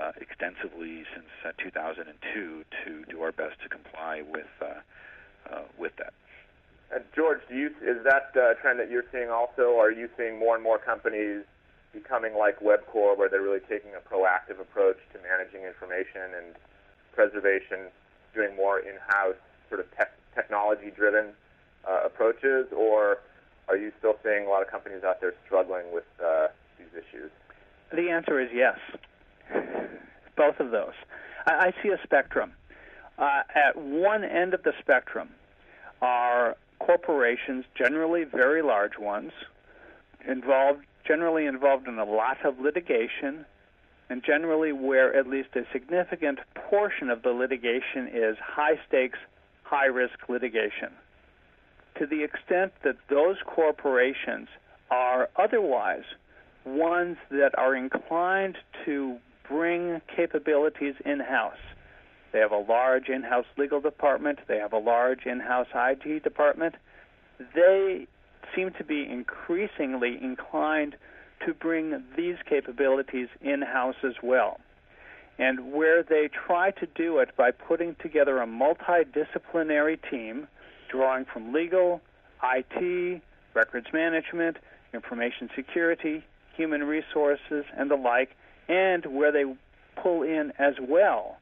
[0.00, 4.80] uh, extensively since uh, 2002 to do our best to comply with uh,
[5.50, 6.12] uh, with that.
[6.92, 9.78] And George, do you is that uh, trend that you're seeing also?
[9.78, 11.44] Are you seeing more and more companies
[11.94, 16.54] becoming like Webcor, where they're really taking a proactive approach to managing information and
[17.14, 17.88] preservation,
[18.34, 21.30] doing more in-house sort of tech, technology-driven
[21.88, 23.18] uh, approaches, or
[23.68, 27.30] are you still seeing a lot of companies out there struggling with uh, these issues?
[27.92, 28.78] The answer is yes
[30.36, 30.94] both of those.
[31.46, 32.52] I, I see a spectrum.
[33.18, 35.28] Uh, at one end of the spectrum
[36.02, 39.32] are corporations, generally very large ones,
[40.28, 43.44] involved generally involved in a lot of litigation,
[44.08, 49.18] and generally where at least a significant portion of the litigation is high stakes,
[49.62, 50.90] high risk litigation.
[51.98, 54.48] To the extent that those corporations
[54.90, 56.04] are otherwise
[56.64, 61.56] ones that are inclined to bring capabilities in house.
[62.32, 66.24] They have a large in house legal department, they have a large in house IT
[66.24, 66.74] department.
[67.54, 68.06] They
[68.54, 70.96] seem to be increasingly inclined
[71.46, 74.60] to bring these capabilities in house as well.
[75.38, 80.46] And where they try to do it by putting together a multidisciplinary team,
[80.88, 82.00] drawing from legal,
[82.42, 83.20] IT,
[83.52, 84.58] records management,
[84.92, 86.24] information security,
[86.56, 88.36] human resources, and the like,
[88.68, 89.44] and where they
[89.96, 91.38] pull in as well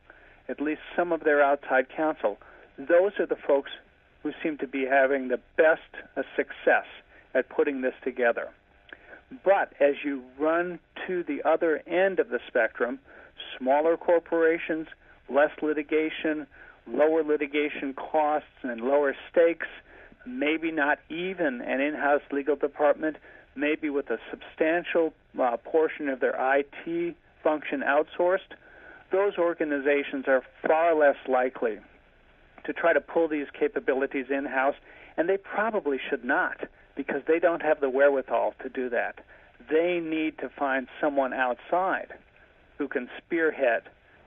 [0.48, 2.38] at least some of their outside counsel,
[2.78, 3.70] those are the folks
[4.22, 5.80] who seem to be having the best
[6.36, 6.86] success
[7.34, 8.48] at putting this together.
[9.44, 12.98] But as you run to the other end of the spectrum,
[13.58, 14.86] smaller corporations,
[15.28, 16.46] less litigation,
[16.86, 19.68] lower litigation costs, and lower stakes,
[20.26, 23.16] maybe not even an in house legal department,
[23.56, 28.54] maybe with a substantial uh, portion of their IT function outsourced,
[29.10, 31.78] those organizations are far less likely
[32.64, 34.76] to try to pull these capabilities in house,
[35.16, 39.20] and they probably should not because they don't have the wherewithal to do that.
[39.70, 42.14] They need to find someone outside
[42.78, 43.82] who can spearhead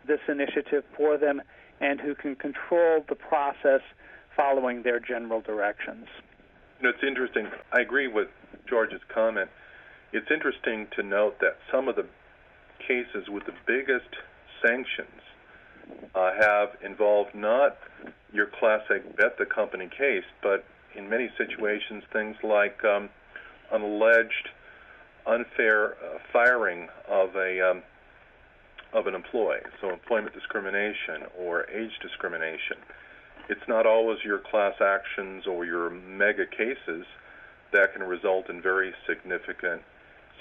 [0.07, 1.41] this initiative for them
[1.81, 3.81] and who can control the process
[4.35, 6.07] following their general directions.
[6.79, 7.47] You know, it's interesting.
[7.71, 8.27] I agree with
[8.67, 9.49] George's comment.
[10.13, 12.05] It's interesting to note that some of the
[12.79, 14.09] cases with the biggest
[14.65, 15.21] sanctions
[16.13, 17.77] uh, have involved not
[18.35, 23.09] your classic bet the company case, but in many situations things like um,
[23.71, 24.49] an alleged
[25.25, 27.81] unfair uh, firing of a um,
[28.93, 32.77] of an employee, so employment discrimination or age discrimination.
[33.49, 37.05] It's not always your class actions or your mega cases
[37.73, 39.81] that can result in very significant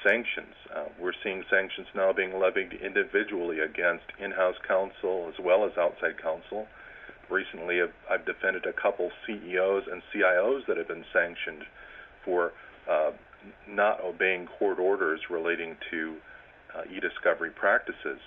[0.05, 0.55] sanctions.
[0.75, 6.21] Uh, we're seeing sanctions now being levied individually against in-house counsel as well as outside
[6.23, 6.69] counsel.
[7.31, 11.65] Recently, I've, I've defended a couple CEOs and CIOs that have been sanctioned
[12.25, 12.53] for
[12.91, 13.13] uh,
[13.69, 16.17] not obeying court orders relating to
[16.77, 18.19] uh, e-discovery practices.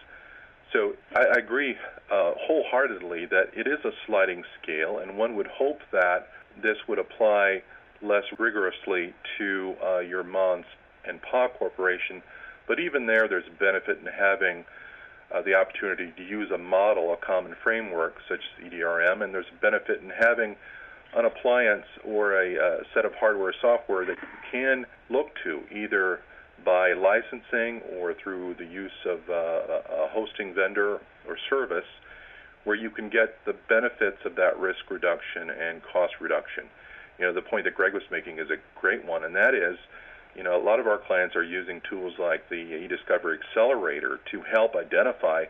[0.74, 1.76] So I, I agree
[2.12, 6.28] uh, wholeheartedly that it is a sliding scale, and one would hope that
[6.62, 7.62] this would apply
[8.02, 10.66] less rigorously to uh, your Mons
[11.06, 12.22] and Pa corporation.
[12.68, 14.66] But even there, there's benefit in having
[15.34, 19.52] uh, the opportunity to use a model, a common framework such as EDRM, and there's
[19.52, 20.56] a benefit in having
[21.16, 26.22] an appliance or a uh, set of hardware software that you can look to either
[26.66, 31.86] by licensing or through the use of uh, a hosting vendor or service
[32.64, 36.66] where you can get the benefits of that risk reduction and cost reduction.
[37.18, 39.78] You know, the point that Greg was making is a great one, and that is,
[40.38, 44.42] you know, a lot of our clients are using tools like the eDiscovery Accelerator to
[44.44, 45.46] help identify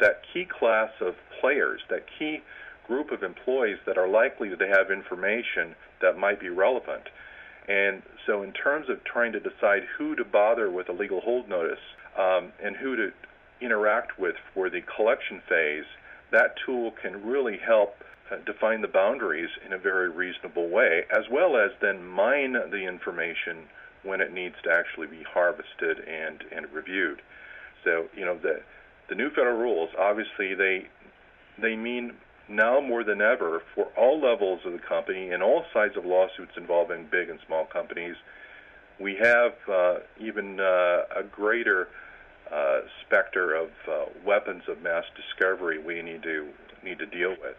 [0.00, 2.40] that key class of players, that key
[2.86, 7.04] group of employees that are likely to have information that might be relevant.
[7.68, 11.48] And so, in terms of trying to decide who to bother with a legal hold
[11.48, 11.78] notice
[12.18, 13.12] um, and who to
[13.60, 15.84] interact with for the collection phase,
[16.32, 17.94] that tool can really help
[18.30, 22.88] uh, define the boundaries in a very reasonable way, as well as then mine the
[22.88, 23.68] information
[24.02, 27.22] when it needs to actually be harvested and, and reviewed.
[27.84, 28.60] So, you know, the
[29.08, 30.86] the new federal rules obviously they
[31.60, 32.12] they mean
[32.48, 36.52] now more than ever for all levels of the company and all sides of lawsuits
[36.56, 38.16] involving big and small companies.
[38.98, 41.88] We have uh, even uh, a greater
[42.52, 46.48] uh, specter of uh, weapons of mass discovery we need to
[46.84, 47.56] need to deal with.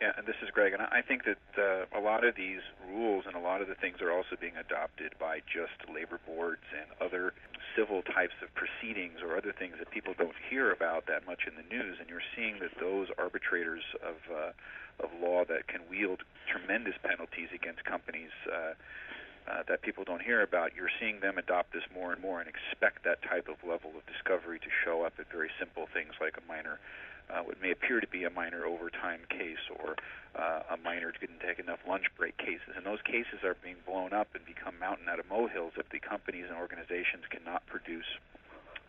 [0.00, 2.60] Yeah, and this is Greg, and I think that uh, a lot of these
[2.92, 6.68] rules and a lot of the things are also being adopted by just labor boards
[6.76, 7.32] and other
[7.74, 11.56] civil types of proceedings or other things that people don't hear about that much in
[11.56, 11.96] the news.
[11.98, 14.52] And you're seeing that those arbitrators of uh,
[15.00, 18.32] of law that can wield tremendous penalties against companies.
[18.44, 18.76] Uh,
[19.46, 22.50] uh, that people don't hear about, you're seeing them adopt this more and more and
[22.50, 26.34] expect that type of level of discovery to show up at very simple things like
[26.34, 26.80] a minor
[27.30, 29.96] uh, what may appear to be a minor overtime case or
[30.36, 32.76] uh, a minor didn't take enough lunch break cases.
[32.76, 35.98] And those cases are being blown up and become mountain out of molehills if the
[35.98, 38.06] companies and organizations cannot produce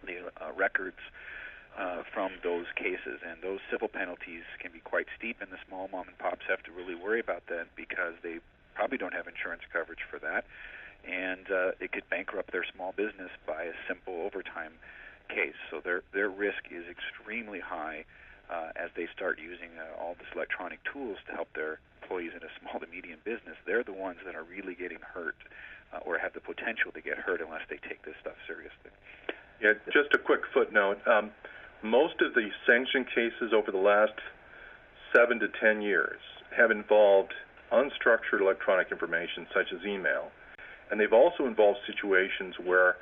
[0.06, 1.00] the uh, records
[1.78, 3.24] uh, from those cases.
[3.26, 6.62] And those civil penalties can be quite steep, and the small mom and pops have
[6.64, 8.40] to really worry about that because they
[8.76, 10.46] probably don't have insurance coverage for that.
[11.08, 14.74] And uh, it could bankrupt their small business by a simple overtime
[15.30, 15.56] case.
[15.72, 18.06] So their their risk is extremely high
[18.50, 22.42] uh, as they start using uh, all these electronic tools to help their employees in
[22.44, 25.36] a small to medium business, they're the ones that are really getting hurt
[25.94, 28.92] uh, or have the potential to get hurt unless they take this stuff seriously.
[29.62, 31.00] Yeah, just a quick footnote.
[31.08, 31.32] Um,
[31.84, 34.16] most of the sanction cases over the last
[35.16, 36.20] seven to ten years
[36.56, 37.34] have involved
[37.72, 40.32] unstructured electronic information such as email,
[40.90, 42.96] and they've also involved situations where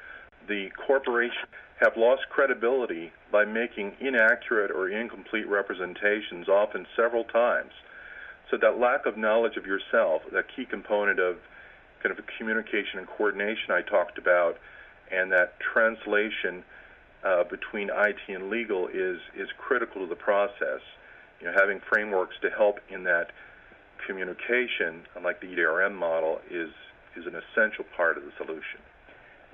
[0.47, 1.47] the corporation
[1.79, 7.71] have lost credibility by making inaccurate or incomplete representations, often several times.
[8.49, 11.37] So that lack of knowledge of yourself, that key component of
[12.01, 14.57] kind of communication and coordination I talked about,
[15.11, 16.63] and that translation
[17.23, 20.81] uh, between IT and legal is is critical to the process.
[21.41, 23.31] You know, having frameworks to help in that
[24.05, 26.69] communication, unlike the EDRM model, is
[27.17, 28.79] is an essential part of the solution.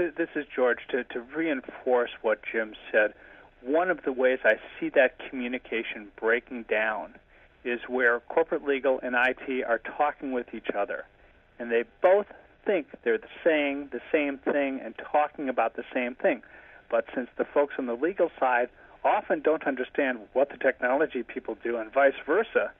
[0.09, 0.79] This is George.
[0.89, 3.13] To, to reinforce what Jim said,
[3.61, 7.15] one of the ways I see that communication breaking down
[7.63, 11.05] is where corporate legal and IT are talking with each other,
[11.59, 12.25] and they both
[12.65, 16.41] think they're saying the same thing and talking about the same thing.
[16.89, 18.69] But since the folks on the legal side
[19.03, 22.71] often don't understand what the technology people do and vice versa,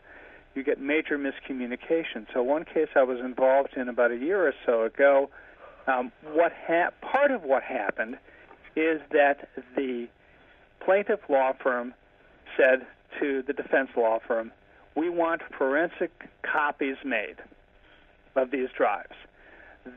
[0.56, 2.26] you get major miscommunication.
[2.34, 5.30] So, one case I was involved in about a year or so ago
[5.88, 8.18] um, what ha- part of what happened
[8.76, 10.08] is that the
[10.80, 11.94] plaintiff law firm
[12.58, 12.86] said
[13.20, 14.52] to the defense law firm,
[14.96, 17.38] "We want forensic copies made
[18.36, 19.16] of these drives."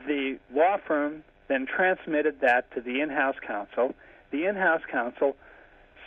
[0.07, 3.93] The law firm then transmitted that to the in-house counsel.
[4.31, 5.37] The in-house counsel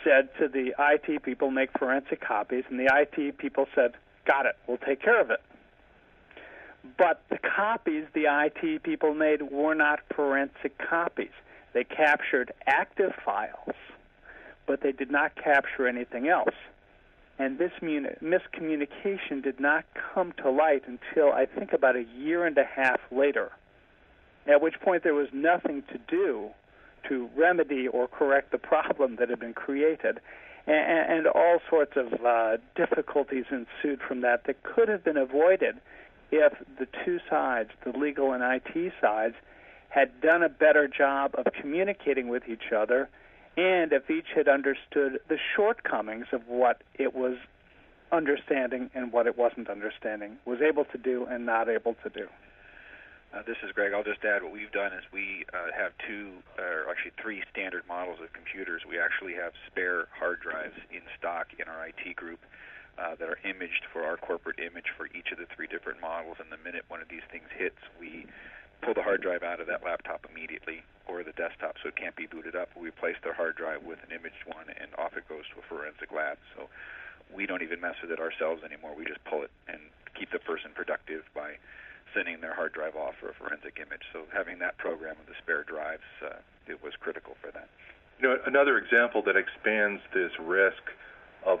[0.03, 4.55] said to the IT people, "Make forensic copies," and the IT people said, "Got it.
[4.67, 5.41] We'll take care of it."
[6.97, 11.31] But the copies the IT people made were not forensic copies.
[11.73, 13.75] They captured active files,
[14.65, 16.55] but they did not capture anything else.
[17.37, 22.57] And this miscommunication did not come to light until I think about a year and
[22.57, 23.51] a half later,
[24.45, 26.49] at which point there was nothing to do
[27.07, 30.19] to remedy or correct the problem that had been created.
[30.67, 35.79] And, and all sorts of uh, difficulties ensued from that that could have been avoided
[36.31, 39.35] if the two sides, the legal and IT sides,
[39.89, 43.09] had done a better job of communicating with each other
[43.57, 47.35] and if each had understood the shortcomings of what it was
[48.11, 52.27] understanding and what it wasn't understanding, was able to do and not able to do.
[53.33, 53.93] Uh, this is Greg.
[53.93, 57.83] I'll just add what we've done is we uh, have two, or actually three standard
[57.87, 58.83] models of computers.
[58.89, 62.39] We actually have spare hard drives in stock in our IT group
[62.99, 66.37] uh, that are imaged for our corporate image for each of the three different models.
[66.39, 68.27] And the minute one of these things hits, we
[68.83, 72.15] pull the hard drive out of that laptop immediately or the desktop so it can't
[72.15, 72.69] be booted up.
[72.75, 75.65] We replace the hard drive with an imaged one, and off it goes to a
[75.67, 76.37] forensic lab.
[76.55, 76.67] So
[77.33, 78.93] we don't even mess with it ourselves anymore.
[78.95, 79.79] We just pull it and
[80.13, 81.55] keep the person productive by
[82.13, 84.03] sending their hard drive off for a forensic image.
[84.11, 87.69] So having that program with the spare drives, uh, it was critical for that.
[88.19, 90.83] You know, another example that expands this risk
[91.45, 91.59] of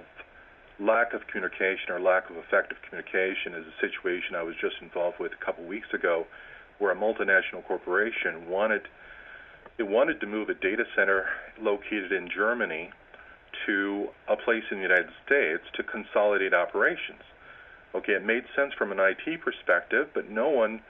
[0.79, 5.19] lack of communication or lack of effective communication is a situation I was just involved
[5.19, 6.25] with a couple weeks ago,
[6.79, 8.87] where a multinational corporation wanted
[9.77, 11.25] it wanted to move a data center
[11.61, 12.91] located in Germany
[13.65, 17.21] to a place in the United States to consolidate operations.
[17.95, 20.81] Okay, it made sense from an IT perspective, but no one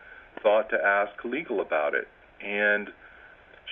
[0.41, 2.07] thought to ask legal about it.
[2.41, 2.89] And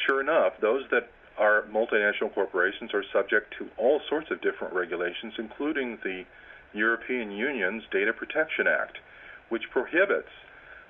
[0.05, 5.33] sure enough, those that are multinational corporations are subject to all sorts of different regulations,
[5.37, 6.23] including the
[6.73, 8.97] European Union's Data Protection Act,
[9.49, 10.29] which prohibits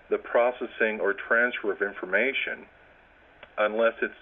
[0.10, 2.66] the processing or transfer of information
[3.58, 4.14] unless it's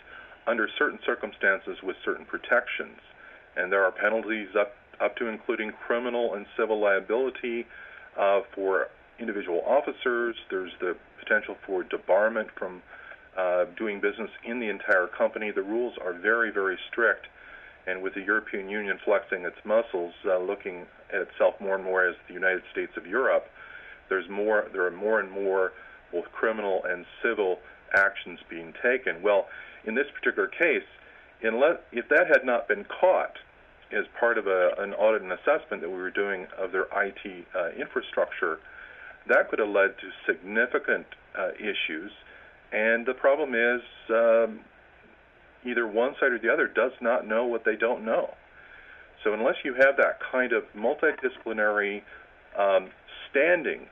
[0.47, 2.99] under certain circumstances with certain protections.
[3.55, 7.65] And there are penalties up, up to including criminal and civil liability
[8.17, 8.87] uh, for
[9.19, 10.35] individual officers.
[10.49, 12.81] There's the potential for debarment from
[13.37, 15.51] uh, doing business in the entire company.
[15.51, 17.27] The rules are very, very strict.
[17.87, 22.07] And with the European Union flexing its muscles, uh, looking at itself more and more
[22.07, 23.45] as the United States of Europe,
[24.09, 24.67] there's more.
[24.71, 25.73] There are more and more
[26.11, 27.59] both criminal and civil
[27.93, 29.21] actions being taken.
[29.21, 29.47] Well,
[29.85, 30.85] in this particular case,
[31.41, 33.37] unless, if that had not been caught
[33.91, 37.45] as part of a, an audit and assessment that we were doing of their IT
[37.55, 38.59] uh, infrastructure,
[39.27, 41.05] that could have led to significant
[41.37, 42.11] uh, issues.
[42.71, 44.59] And the problem is um,
[45.65, 48.33] either one side or the other does not know what they don't know.
[49.23, 52.03] So unless you have that kind of multidisciplinary
[52.57, 52.89] um,
[53.29, 53.87] standing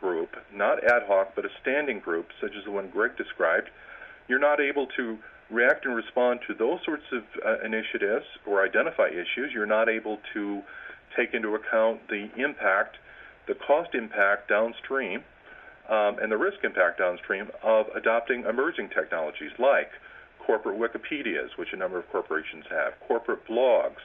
[0.00, 3.68] group, not ad hoc, but a standing group, such as the one Greg described,
[4.28, 5.18] you're not able to
[5.50, 9.50] react and respond to those sorts of uh, initiatives or identify issues.
[9.52, 10.62] You're not able to
[11.16, 12.96] take into account the impact,
[13.46, 15.24] the cost impact downstream,
[15.88, 19.90] um, and the risk impact downstream of adopting emerging technologies like
[20.44, 24.00] corporate Wikipedias, which a number of corporations have, corporate blogs,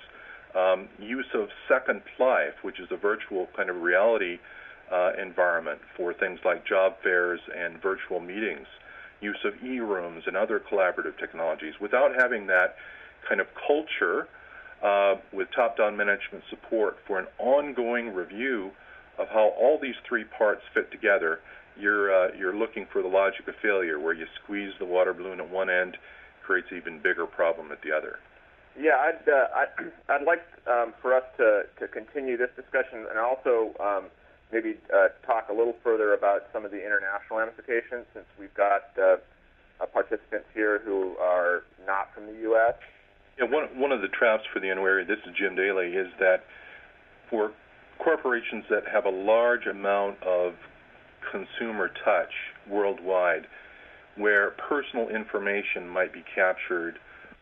[0.55, 4.39] um, use of Second Life, which is a virtual kind of reality
[4.91, 8.67] uh, environment for things like job fairs and virtual meetings,
[9.21, 11.73] use of e-rooms and other collaborative technologies.
[11.81, 12.75] Without having that
[13.27, 14.27] kind of culture
[14.83, 18.71] uh, with top-down management support for an ongoing review
[19.17, 21.39] of how all these three parts fit together,
[21.79, 25.39] you're uh, you're looking for the logic of failure, where you squeeze the water balloon
[25.39, 25.97] at one end,
[26.43, 28.19] creates an even bigger problem at the other.
[28.79, 33.19] Yeah, I'd uh, I'd, I'd like um, for us to to continue this discussion and
[33.19, 34.05] also um,
[34.51, 38.89] maybe uh, talk a little further about some of the international ramifications, since we've got
[38.97, 39.17] uh,
[39.81, 42.75] uh, participants here who are not from the U.S.
[43.37, 46.45] Yeah, one one of the traps for the unwary, this is Jim Daley, is that
[47.29, 47.51] for
[47.99, 50.53] corporations that have a large amount of
[51.31, 52.31] consumer touch
[52.69, 53.47] worldwide,
[54.15, 56.99] where personal information might be captured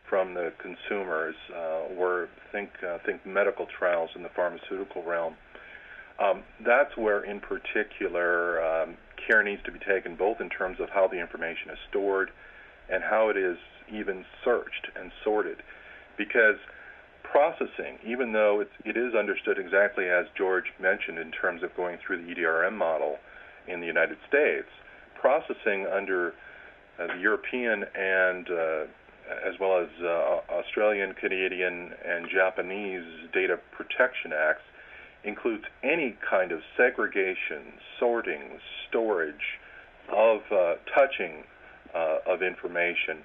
[0.08, 5.34] from the consumers, uh, or think uh, think medical trials in the pharmaceutical realm
[6.22, 10.88] um, that's where, in particular, um, care needs to be taken, both in terms of
[10.90, 12.30] how the information is stored
[12.90, 13.56] and how it is
[13.92, 15.58] even searched and sorted.
[16.16, 16.56] Because
[17.22, 21.98] processing, even though it's, it is understood exactly as George mentioned in terms of going
[22.04, 23.16] through the EDRM model
[23.68, 24.68] in the United States,
[25.20, 26.34] processing under
[26.98, 28.84] uh, the European and uh,
[29.46, 34.62] as well as uh, Australian, Canadian, and Japanese data protection acts
[35.24, 38.58] includes any kind of segregation, sorting,
[38.88, 39.58] storage
[40.10, 41.44] of uh, touching
[41.94, 43.18] uh, of information,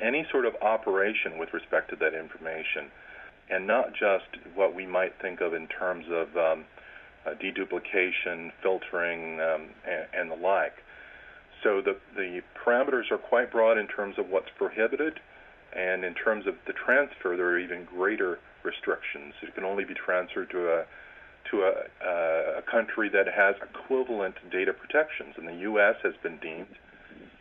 [0.00, 2.90] any sort of operation with respect to that information,
[3.50, 6.64] and not just what we might think of in terms of um,
[7.30, 10.74] deduplication, filtering, um, and, and, the like.
[11.62, 15.20] So the, the parameters are quite broad in terms of what's prohibited,
[15.74, 19.34] and in terms of the transfer, there are even greater restrictions.
[19.42, 20.84] It can only be transferred to a
[21.50, 25.34] to a, a country that has equivalent data protections.
[25.36, 25.96] And the U.S.
[26.04, 26.76] has been deemed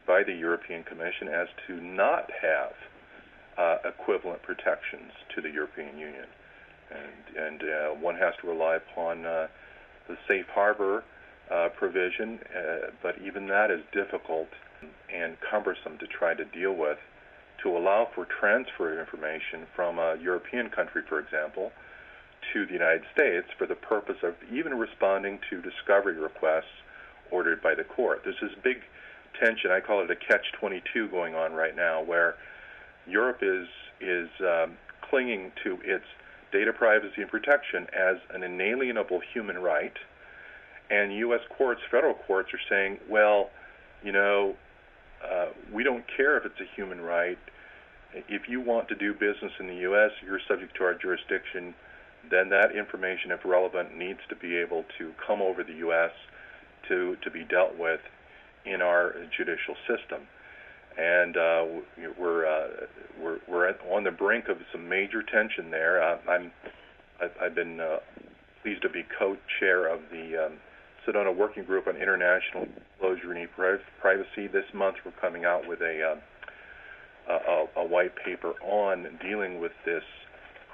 [0.07, 2.73] by the European Commission as to not have
[3.57, 6.25] uh, equivalent protections to the European Union,
[6.89, 9.47] and and uh, one has to rely upon uh,
[10.11, 11.03] the safe harbor
[11.49, 14.47] uh, provision, uh, but even that is difficult
[15.13, 16.97] and cumbersome to try to deal with.
[17.63, 21.71] To allow for transfer of information from a European country, for example,
[22.53, 26.73] to the United States for the purpose of even responding to discovery requests
[27.29, 28.21] ordered by the court.
[28.23, 28.77] There's this big
[29.39, 29.71] tension.
[29.71, 32.35] I call it a catch-22 going on right now, where
[33.07, 33.67] Europe is
[33.99, 36.05] is um, clinging to its
[36.51, 39.93] data privacy and protection as an inalienable human right,
[40.89, 41.41] and U.S.
[41.57, 43.49] courts, federal courts, are saying, well,
[44.03, 44.55] you know,
[45.23, 47.37] uh, we don't care if it's a human right.
[48.13, 51.73] If you want to do business in the U.S., you're subject to our jurisdiction.
[52.29, 56.11] Then that information, if relevant, needs to be able to come over the U.S.
[56.89, 58.01] to to be dealt with
[58.65, 60.27] in our judicial system
[60.97, 61.65] and uh,
[62.19, 62.67] we're, uh,
[63.21, 66.01] we're we're on the brink of some major tension there.
[66.03, 66.51] Uh, I'm
[67.21, 67.97] I've, I've been uh,
[68.61, 70.53] pleased to be co-chair of the um,
[71.05, 73.49] Sedona Working Group on International Disclosure and
[73.99, 74.47] Privacy.
[74.47, 76.15] This month, we're coming out with a,
[77.27, 80.03] uh, a, a white paper on dealing with this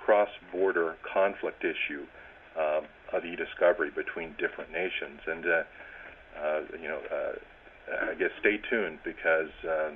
[0.05, 2.05] cross-border conflict issue
[2.57, 2.81] uh,
[3.13, 5.19] of e-discovery between different nations.
[5.27, 5.63] And uh,
[6.41, 9.91] uh, you know, uh, I guess stay tuned because uh,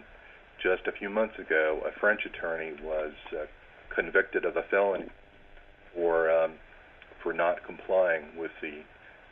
[0.61, 3.45] just a few months ago, a French attorney was uh,
[3.93, 5.09] convicted of a felony
[5.93, 6.53] for um,
[7.21, 8.81] for not complying with the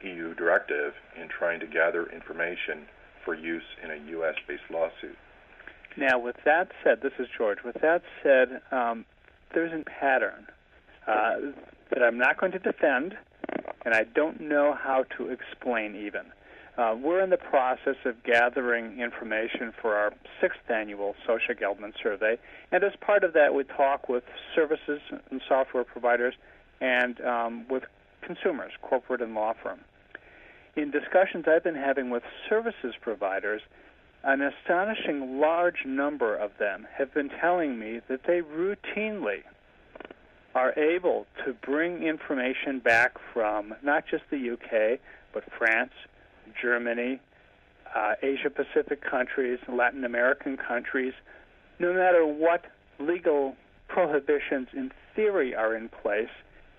[0.07, 2.86] EU directive in trying to gather information
[3.25, 5.17] for use in a U.S.-based lawsuit.
[5.97, 7.59] Now, with that said, this is George.
[7.65, 9.05] With that said, um,
[9.53, 10.47] there's a pattern
[11.07, 11.36] uh,
[11.89, 13.17] that I'm not going to defend,
[13.84, 16.32] and I don't know how to explain even.
[16.80, 22.38] Uh, we're in the process of gathering information for our sixth annual Socha Gelbmann survey,
[22.71, 24.23] and as part of that, we talk with
[24.55, 26.36] services and software providers
[26.80, 27.84] and um, with
[28.21, 29.82] consumers, corporate and law firm.
[30.77, 33.61] In discussions I've been having with services providers,
[34.23, 39.41] an astonishing large number of them have been telling me that they routinely
[40.55, 44.99] are able to bring information back from not just the UK,
[45.34, 45.91] but France,
[46.61, 47.19] Germany,
[47.95, 51.13] uh, Asia Pacific countries, Latin American countries,
[51.79, 52.65] no matter what
[52.99, 53.55] legal
[53.87, 56.29] prohibitions in theory are in place,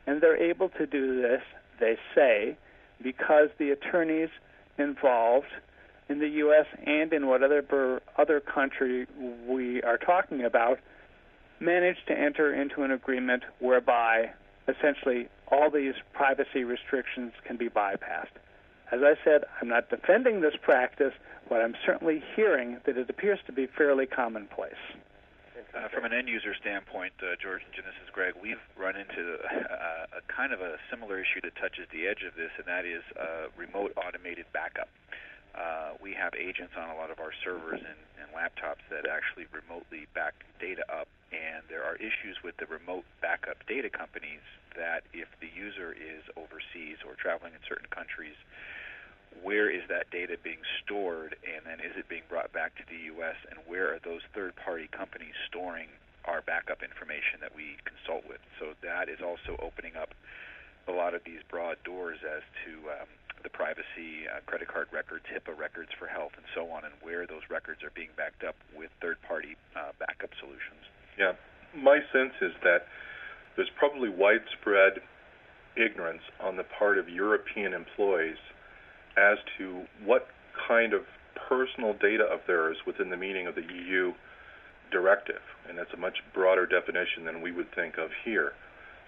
[0.06, 1.42] and they're able to do this,
[1.78, 2.56] they say,
[3.02, 4.28] because the attorneys
[4.78, 5.46] involved
[6.08, 6.66] in the U.S.
[6.86, 9.06] and in whatever other country
[9.46, 10.78] we are talking about
[11.60, 14.30] managed to enter into an agreement whereby
[14.66, 18.36] essentially all these privacy restrictions can be bypassed.
[18.92, 21.14] As I said, I'm not defending this practice,
[21.48, 24.82] but I'm certainly hearing that it appears to be fairly commonplace.
[25.74, 28.34] Uh, from an end user standpoint, uh, George and Jim, this is Greg.
[28.42, 32.34] We've run into a, a, kind of a similar issue that touches the edge of
[32.34, 34.88] this, and that is uh, remote automated backup.
[35.54, 39.46] Uh, we have agents on a lot of our servers and, and laptops that actually
[39.50, 44.42] remotely back data up, and there are issues with the remote backup data companies
[44.76, 48.38] that if the user is overseas or traveling in certain countries,
[49.42, 53.10] where is that data being stored, and then is it being brought back to the
[53.14, 55.88] U.S., and where are those third party companies storing
[56.26, 58.42] our backup information that we consult with?
[58.58, 60.14] So that is also opening up
[60.88, 63.10] a lot of these broad doors as to um,
[63.42, 67.26] the privacy, uh, credit card records, HIPAA records for health, and so on, and where
[67.26, 70.84] those records are being backed up with third party uh, backup solutions.
[71.18, 71.32] Yeah.
[71.76, 72.86] My sense is that
[73.56, 75.00] there's probably widespread
[75.76, 78.38] ignorance on the part of European employees
[79.16, 80.28] as to what
[80.66, 81.02] kind of
[81.48, 84.12] personal data of theirs within the meaning of the EU
[84.90, 88.52] directive, and that's a much broader definition than we would think of here.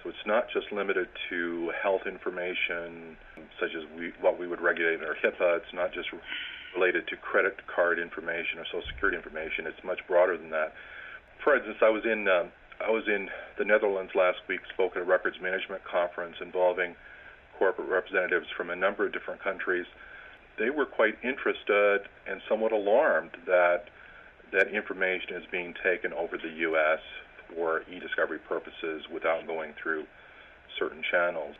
[0.03, 3.16] So it's not just limited to health information,
[3.61, 5.59] such as we, what we would regulate in our HIPAA.
[5.59, 6.09] It's not just
[6.74, 9.66] related to credit card information or Social Security information.
[9.66, 10.74] It's much broader than that.
[11.44, 12.44] For instance, I was in uh,
[12.82, 13.28] I was in
[13.59, 16.96] the Netherlands last week, spoke at a records management conference involving
[17.62, 19.86] corporate representatives from a number of different countries,
[20.59, 23.84] they were quite interested and somewhat alarmed that
[24.53, 26.98] that information is being taken over the U.S.
[27.55, 30.05] for e-discovery purposes without going through
[30.78, 31.57] certain channels.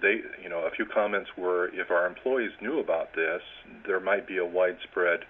[0.00, 3.42] They, you know, a few comments were if our employees knew about this,
[3.86, 5.20] there might be a widespread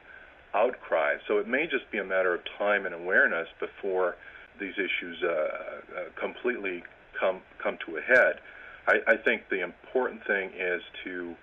[0.54, 1.16] outcry.
[1.26, 4.16] So it may just be a matter of time and awareness before
[4.58, 6.82] these issues uh, uh, completely
[7.18, 8.40] come come to a head.
[8.86, 11.34] I, I think the important thing is to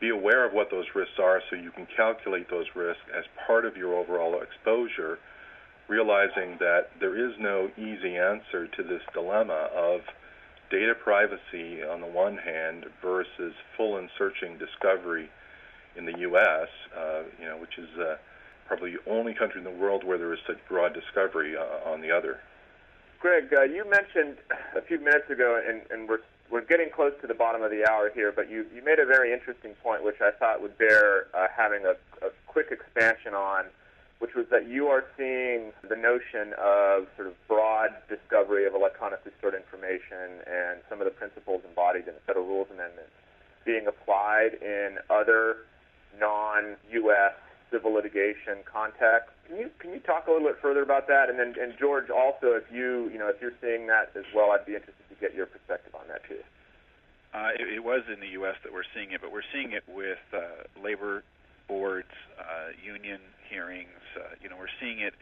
[0.00, 3.64] be aware of what those risks are so you can calculate those risks as part
[3.64, 5.18] of your overall exposure
[5.88, 10.00] realizing that there is no easy answer to this dilemma of
[10.70, 15.30] data privacy on the one hand versus full and searching discovery
[15.96, 18.16] in the U.S., uh, you know, which is uh,
[18.66, 22.00] probably the only country in the world where there is such broad discovery uh, on
[22.00, 22.40] the other.
[23.20, 24.36] Greg, uh, you mentioned
[24.76, 26.20] a few minutes ago, and, and we're
[26.50, 29.04] we're getting close to the bottom of the hour here, but you, you made a
[29.04, 33.64] very interesting point, which I thought would bear uh, having a, a quick expansion on,
[34.18, 39.32] which was that you are seeing the notion of sort of broad discovery of electronically
[39.38, 43.08] stored information and some of the principles embodied in the Federal Rules Amendment
[43.64, 45.66] being applied in other
[46.18, 47.34] non-U.S.
[47.70, 49.32] civil litigation contexts.
[49.48, 51.28] Can you can you talk a little bit further about that?
[51.28, 54.52] And then and George, also, if you you know if you're seeing that as well,
[54.52, 56.40] I'd be interested to get your perspective on that too.
[57.34, 58.56] Uh, it, it was in the U.S.
[58.64, 61.22] that we're seeing it, but we're seeing it with uh, labor
[61.68, 64.02] boards, uh, union hearings.
[64.16, 65.14] Uh, you know, we're seeing it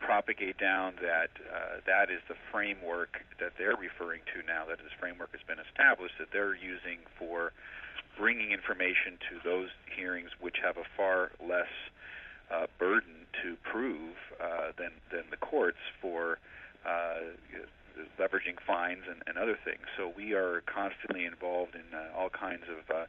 [0.00, 4.66] propagate down that uh, that is the framework that they're referring to now.
[4.66, 7.52] That this framework has been established that they're using for
[8.18, 11.70] bringing information to those hearings, which have a far less
[12.50, 16.38] uh, burden to prove uh, than than the courts for
[16.84, 17.20] uh,
[18.18, 19.82] leveraging fines and, and other things.
[19.96, 23.04] So we are constantly involved in uh, all kinds of uh,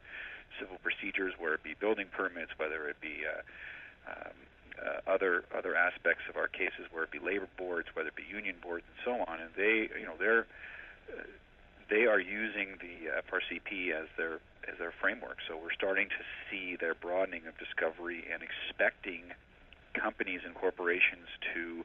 [0.58, 4.36] civil procedures, whether it be building permits, whether it be uh, um,
[4.74, 8.24] uh, other other aspects of our cases, whether it be labor boards, whether it be
[8.28, 9.40] union boards, and so on.
[9.40, 10.46] And they, you know, they're
[11.10, 11.22] uh,
[11.90, 15.38] they are using the FRCP as their as their framework.
[15.46, 19.32] So we're starting to see their broadening of discovery and expecting
[19.92, 21.84] companies and corporations to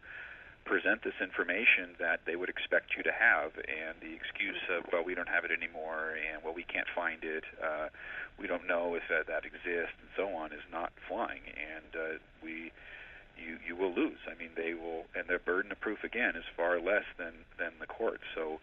[0.69, 5.03] present this information that they would expect you to have, and the excuse of well
[5.03, 7.89] we don't have it anymore, and well we can't find it, uh,
[8.37, 12.17] we don't know if that, that exists, and so on, is not flying, and uh,
[12.45, 12.71] we
[13.35, 14.21] you you will lose.
[14.29, 17.73] I mean they will, and their burden of proof again is far less than than
[17.81, 18.21] the court.
[18.35, 18.61] So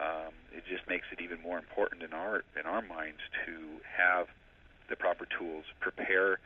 [0.00, 3.52] um, it just makes it even more important in our in our minds to
[3.84, 4.26] have
[4.88, 6.40] the proper tools, prepare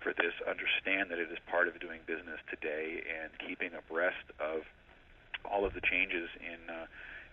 [0.00, 4.62] for this, understand that it is part of doing business today, and keeping abreast of
[5.44, 6.86] all of the changes in uh,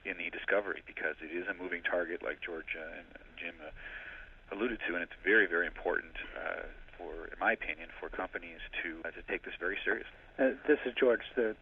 [0.05, 3.07] in the discovery because it is a moving target, like George uh, and
[3.38, 6.13] Jim uh, alluded to, and it's very very important.
[6.38, 6.63] Uh,
[6.97, 10.16] for, in my opinion, for companies to uh, to take this very seriously.
[10.39, 11.22] Uh, this is George.
[11.36, 11.55] The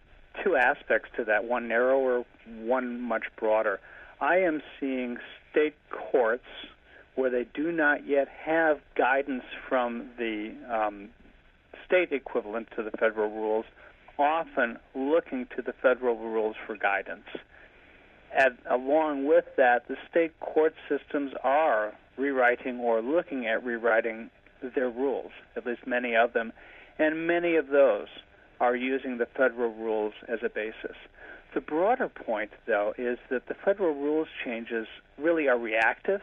[0.44, 3.80] two aspects to that: one narrower, one much broader.
[4.22, 5.18] I am seeing
[5.52, 6.46] state courts
[7.16, 11.10] where they do not yet have guidance from the um,
[11.86, 13.66] state equivalent to the federal rules,
[14.18, 17.28] often looking to the federal rules for guidance.
[18.36, 24.30] And along with that, the state court systems are rewriting or looking at rewriting
[24.76, 26.52] their rules, at least many of them,
[26.98, 28.08] and many of those
[28.60, 30.96] are using the federal rules as a basis.
[31.54, 34.88] The broader point, though, is that the federal rules changes
[35.18, 36.22] really are reactive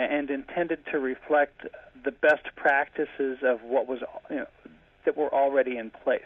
[0.00, 1.66] and intended to reflect
[2.04, 4.46] the best practices of what was you know,
[5.04, 6.22] that were already in place.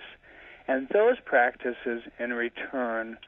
[0.66, 3.18] And those practices, in return,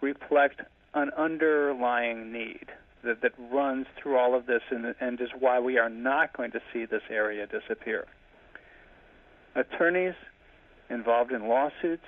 [0.00, 0.60] reflect
[0.94, 2.66] an underlying need
[3.04, 6.52] that, that runs through all of this and, and is why we are not going
[6.52, 8.06] to see this area disappear.
[9.54, 10.14] Attorneys
[10.88, 12.06] involved in lawsuits,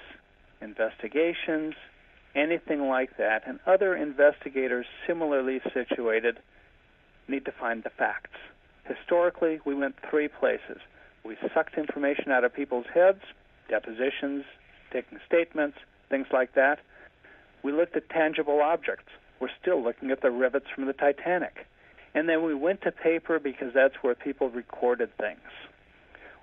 [0.61, 1.75] investigations,
[2.35, 6.39] anything like that, and other investigators similarly situated
[7.29, 8.39] need to find the facts.
[8.85, 10.79] Historically, we went three places.
[11.25, 13.21] We sucked information out of people's heads,
[13.69, 14.45] depositions,
[14.93, 15.77] taking statements,
[16.09, 16.79] things like that.
[17.63, 19.11] We looked at tangible objects.
[19.41, 21.67] We're still looking at the rivets from the Titanic.
[22.15, 25.41] And then we went to paper because that's where people recorded things.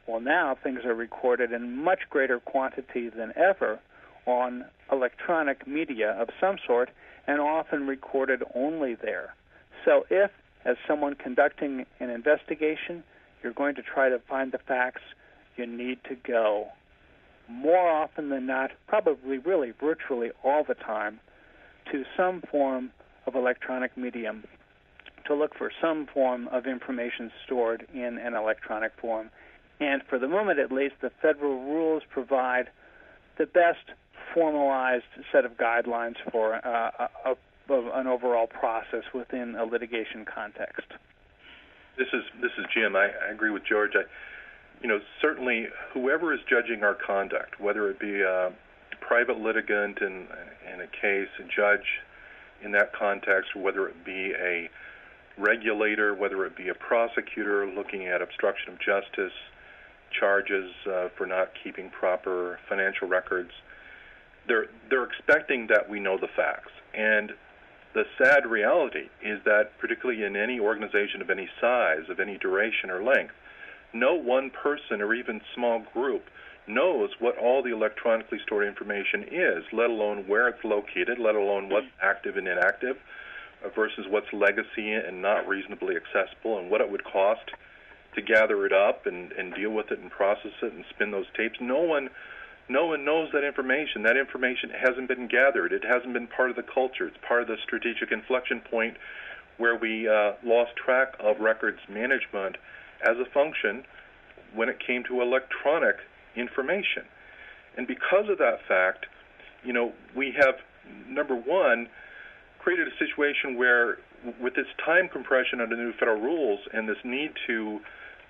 [0.08, 3.80] Well, now things are recorded in much greater quantity than ever
[4.26, 6.92] on electronic media of some sort
[7.28, 9.34] and often recorded only there.
[9.84, 10.32] So if
[10.66, 13.04] as someone conducting an investigation,
[13.44, 15.02] you're going to try to find the facts,
[15.56, 16.68] you need to go
[17.48, 21.20] more often than not, probably really virtually all the time,
[21.92, 22.90] to some form
[23.28, 24.44] of electronic medium
[25.26, 29.30] to look for some form of information stored in an electronic form.
[29.80, 32.70] And for the moment, at least, the federal rules provide
[33.38, 33.92] the best
[34.34, 37.36] formalized set of guidelines for uh, a,
[37.70, 40.88] of an overall process within a litigation context.
[41.98, 42.96] This is this is Jim.
[42.96, 43.92] I, I agree with George.
[43.96, 44.04] I,
[44.82, 48.52] you know, certainly whoever is judging our conduct, whether it be a
[49.02, 50.28] private litigant in
[50.74, 51.86] in a case, a judge
[52.64, 54.70] in that context, whether it be a
[55.38, 59.34] regulator, whether it be a prosecutor looking at obstruction of justice
[60.18, 63.52] charges uh, for not keeping proper financial records,
[64.48, 66.72] they're they're expecting that we know the facts.
[66.94, 67.32] And
[67.96, 72.92] the sad reality is that, particularly in any organization of any size, of any duration
[72.92, 73.34] or length,
[73.94, 76.26] no one person or even small group
[76.68, 81.70] knows what all the electronically stored information is, let alone where it's located, let alone
[81.70, 82.98] what's active and inactive
[83.64, 87.52] uh, versus what's legacy and not reasonably accessible, and what it would cost
[88.14, 91.28] to gather it up and, and deal with it and process it and spin those
[91.38, 91.60] tapes.
[91.62, 92.10] No one
[92.68, 94.04] no one knows that information.
[94.04, 95.72] That information hasn't been gathered.
[95.72, 97.08] It hasn't been part of the culture.
[97.08, 98.98] It's part of the strategic inflection point
[99.58, 102.58] where we uh, lost track of records management
[103.02, 103.84] as a function
[104.54, 105.98] when it came to electronic
[106.36, 107.04] information.
[107.78, 109.06] And because of that fact,
[109.64, 110.56] you know, we have
[111.08, 111.88] number one
[112.60, 114.00] created a situation where,
[114.42, 117.80] with this time compression under the new federal rules and this need to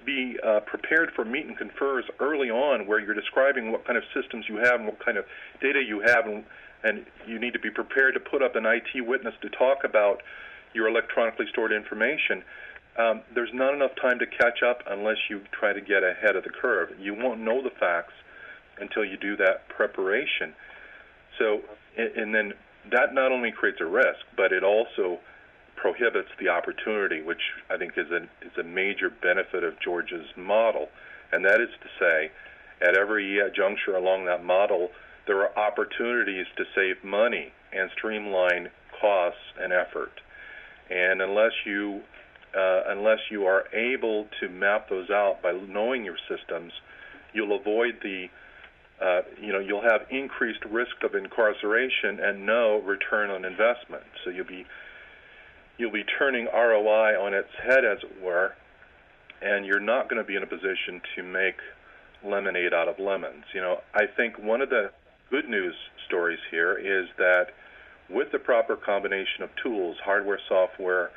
[0.05, 4.03] be uh, prepared for meet and confers early on, where you're describing what kind of
[4.13, 5.25] systems you have and what kind of
[5.61, 6.43] data you have, and,
[6.83, 10.21] and you need to be prepared to put up an IT witness to talk about
[10.73, 12.43] your electronically stored information.
[12.97, 16.43] Um, there's not enough time to catch up unless you try to get ahead of
[16.43, 16.89] the curve.
[16.99, 18.13] You won't know the facts
[18.79, 20.53] until you do that preparation.
[21.37, 21.61] So,
[21.97, 22.53] and then
[22.91, 25.19] that not only creates a risk, but it also
[25.85, 30.87] prohibits the opportunity, which I think is a, is a major benefit of George's model.
[31.31, 32.31] And that is to say,
[32.81, 34.89] at every uh, juncture along that model,
[35.27, 38.69] there are opportunities to save money and streamline
[38.99, 40.21] costs and effort.
[40.89, 42.01] And unless you
[42.57, 46.71] uh, unless you are able to map those out by knowing your systems,
[47.33, 48.25] you'll avoid the
[48.99, 54.03] uh, you know you'll have increased risk of incarceration and no return on investment.
[54.23, 54.65] So you'll be
[55.77, 58.53] you'll be turning ROI on its head, as it were,
[59.41, 61.57] and you're not going to be in a position to make
[62.23, 63.43] lemonade out of lemons.
[63.53, 64.91] You know, I think one of the
[65.29, 65.75] good news
[66.07, 67.47] stories here is that
[68.09, 71.11] with the proper combination of tools, hardware, software,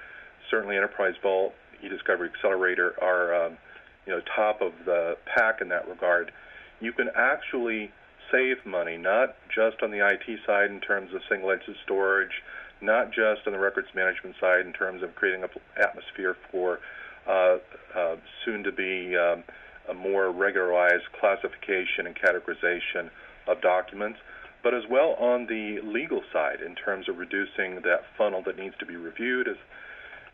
[0.50, 1.54] certainly Enterprise Vault,
[1.84, 3.58] eDiscovery Accelerator are, um,
[4.06, 6.32] you know, top of the pack in that regard.
[6.80, 7.92] You can actually
[8.32, 12.42] save money, not just on the IT side in terms of single instance storage,
[12.80, 16.80] not just on the records management side in terms of creating an atmosphere for
[17.26, 17.58] uh,
[17.96, 19.44] uh, soon to be um,
[19.88, 23.10] a more regularized classification and categorization
[23.46, 24.18] of documents,
[24.62, 28.74] but as well on the legal side in terms of reducing that funnel that needs
[28.78, 29.56] to be reviewed, as,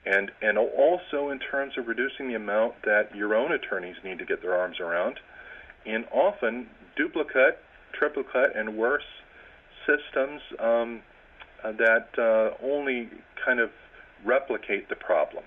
[0.07, 4.25] and and also in terms of reducing the amount that your own attorneys need to
[4.25, 5.19] get their arms around,
[5.85, 6.67] in often
[6.97, 7.59] duplicate,
[7.93, 9.05] triplicate, and worse
[9.87, 11.03] systems um,
[11.73, 13.09] that uh, only
[13.45, 13.71] kind of
[14.25, 15.45] replicate the problem.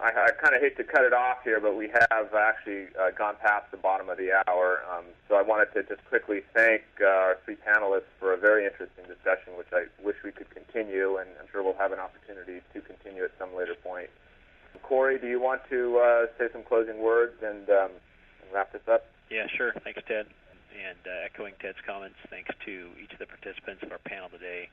[0.00, 3.10] I, I kind of hate to cut it off here, but we have actually uh,
[3.16, 4.82] gone past the bottom of the hour.
[4.92, 8.66] Um, so I wanted to just quickly thank uh, our three panelists for a very
[8.66, 12.60] interesting discussion, which I wish we could continue, and I'm sure we'll have an opportunity
[12.74, 14.10] to continue at some later point.
[14.82, 17.90] Corey, do you want to uh, say some closing words and, um,
[18.44, 19.06] and wrap this up?
[19.30, 19.72] Yeah, sure.
[19.82, 20.26] Thanks, Ted.
[20.76, 24.68] And uh, echoing Ted's comments, thanks to each of the participants of our panel today.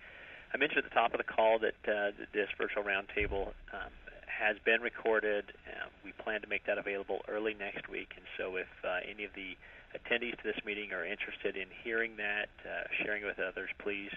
[0.53, 3.89] I mentioned at the top of the call that uh, this virtual roundtable um,
[4.27, 5.45] has been recorded.
[5.65, 9.23] Uh, we plan to make that available early next week, and so if uh, any
[9.23, 9.57] of the
[9.97, 14.11] attendees to this meeting are interested in hearing that, uh, sharing it with others, please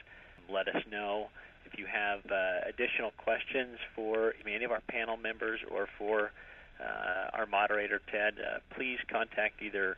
[0.51, 1.29] let us know.
[1.65, 6.33] If you have uh, additional questions for any of our panel members or for
[6.79, 8.35] uh, our moderator, Ted,
[8.77, 9.97] please contact either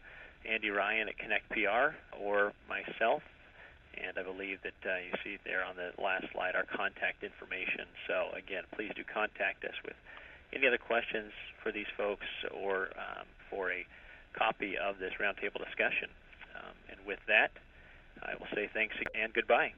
[0.49, 3.23] Andy Ryan at Connect PR or myself
[4.05, 7.87] and I believe that uh, you see there on the last slide our contact information.
[8.07, 9.97] So again, please do contact us with
[10.53, 11.33] any other questions
[11.63, 13.87] for these folks or um, for a
[14.33, 16.09] copy of this roundtable discussion.
[16.57, 17.51] Um, and with that,
[18.23, 19.73] I will say thanks and goodbye.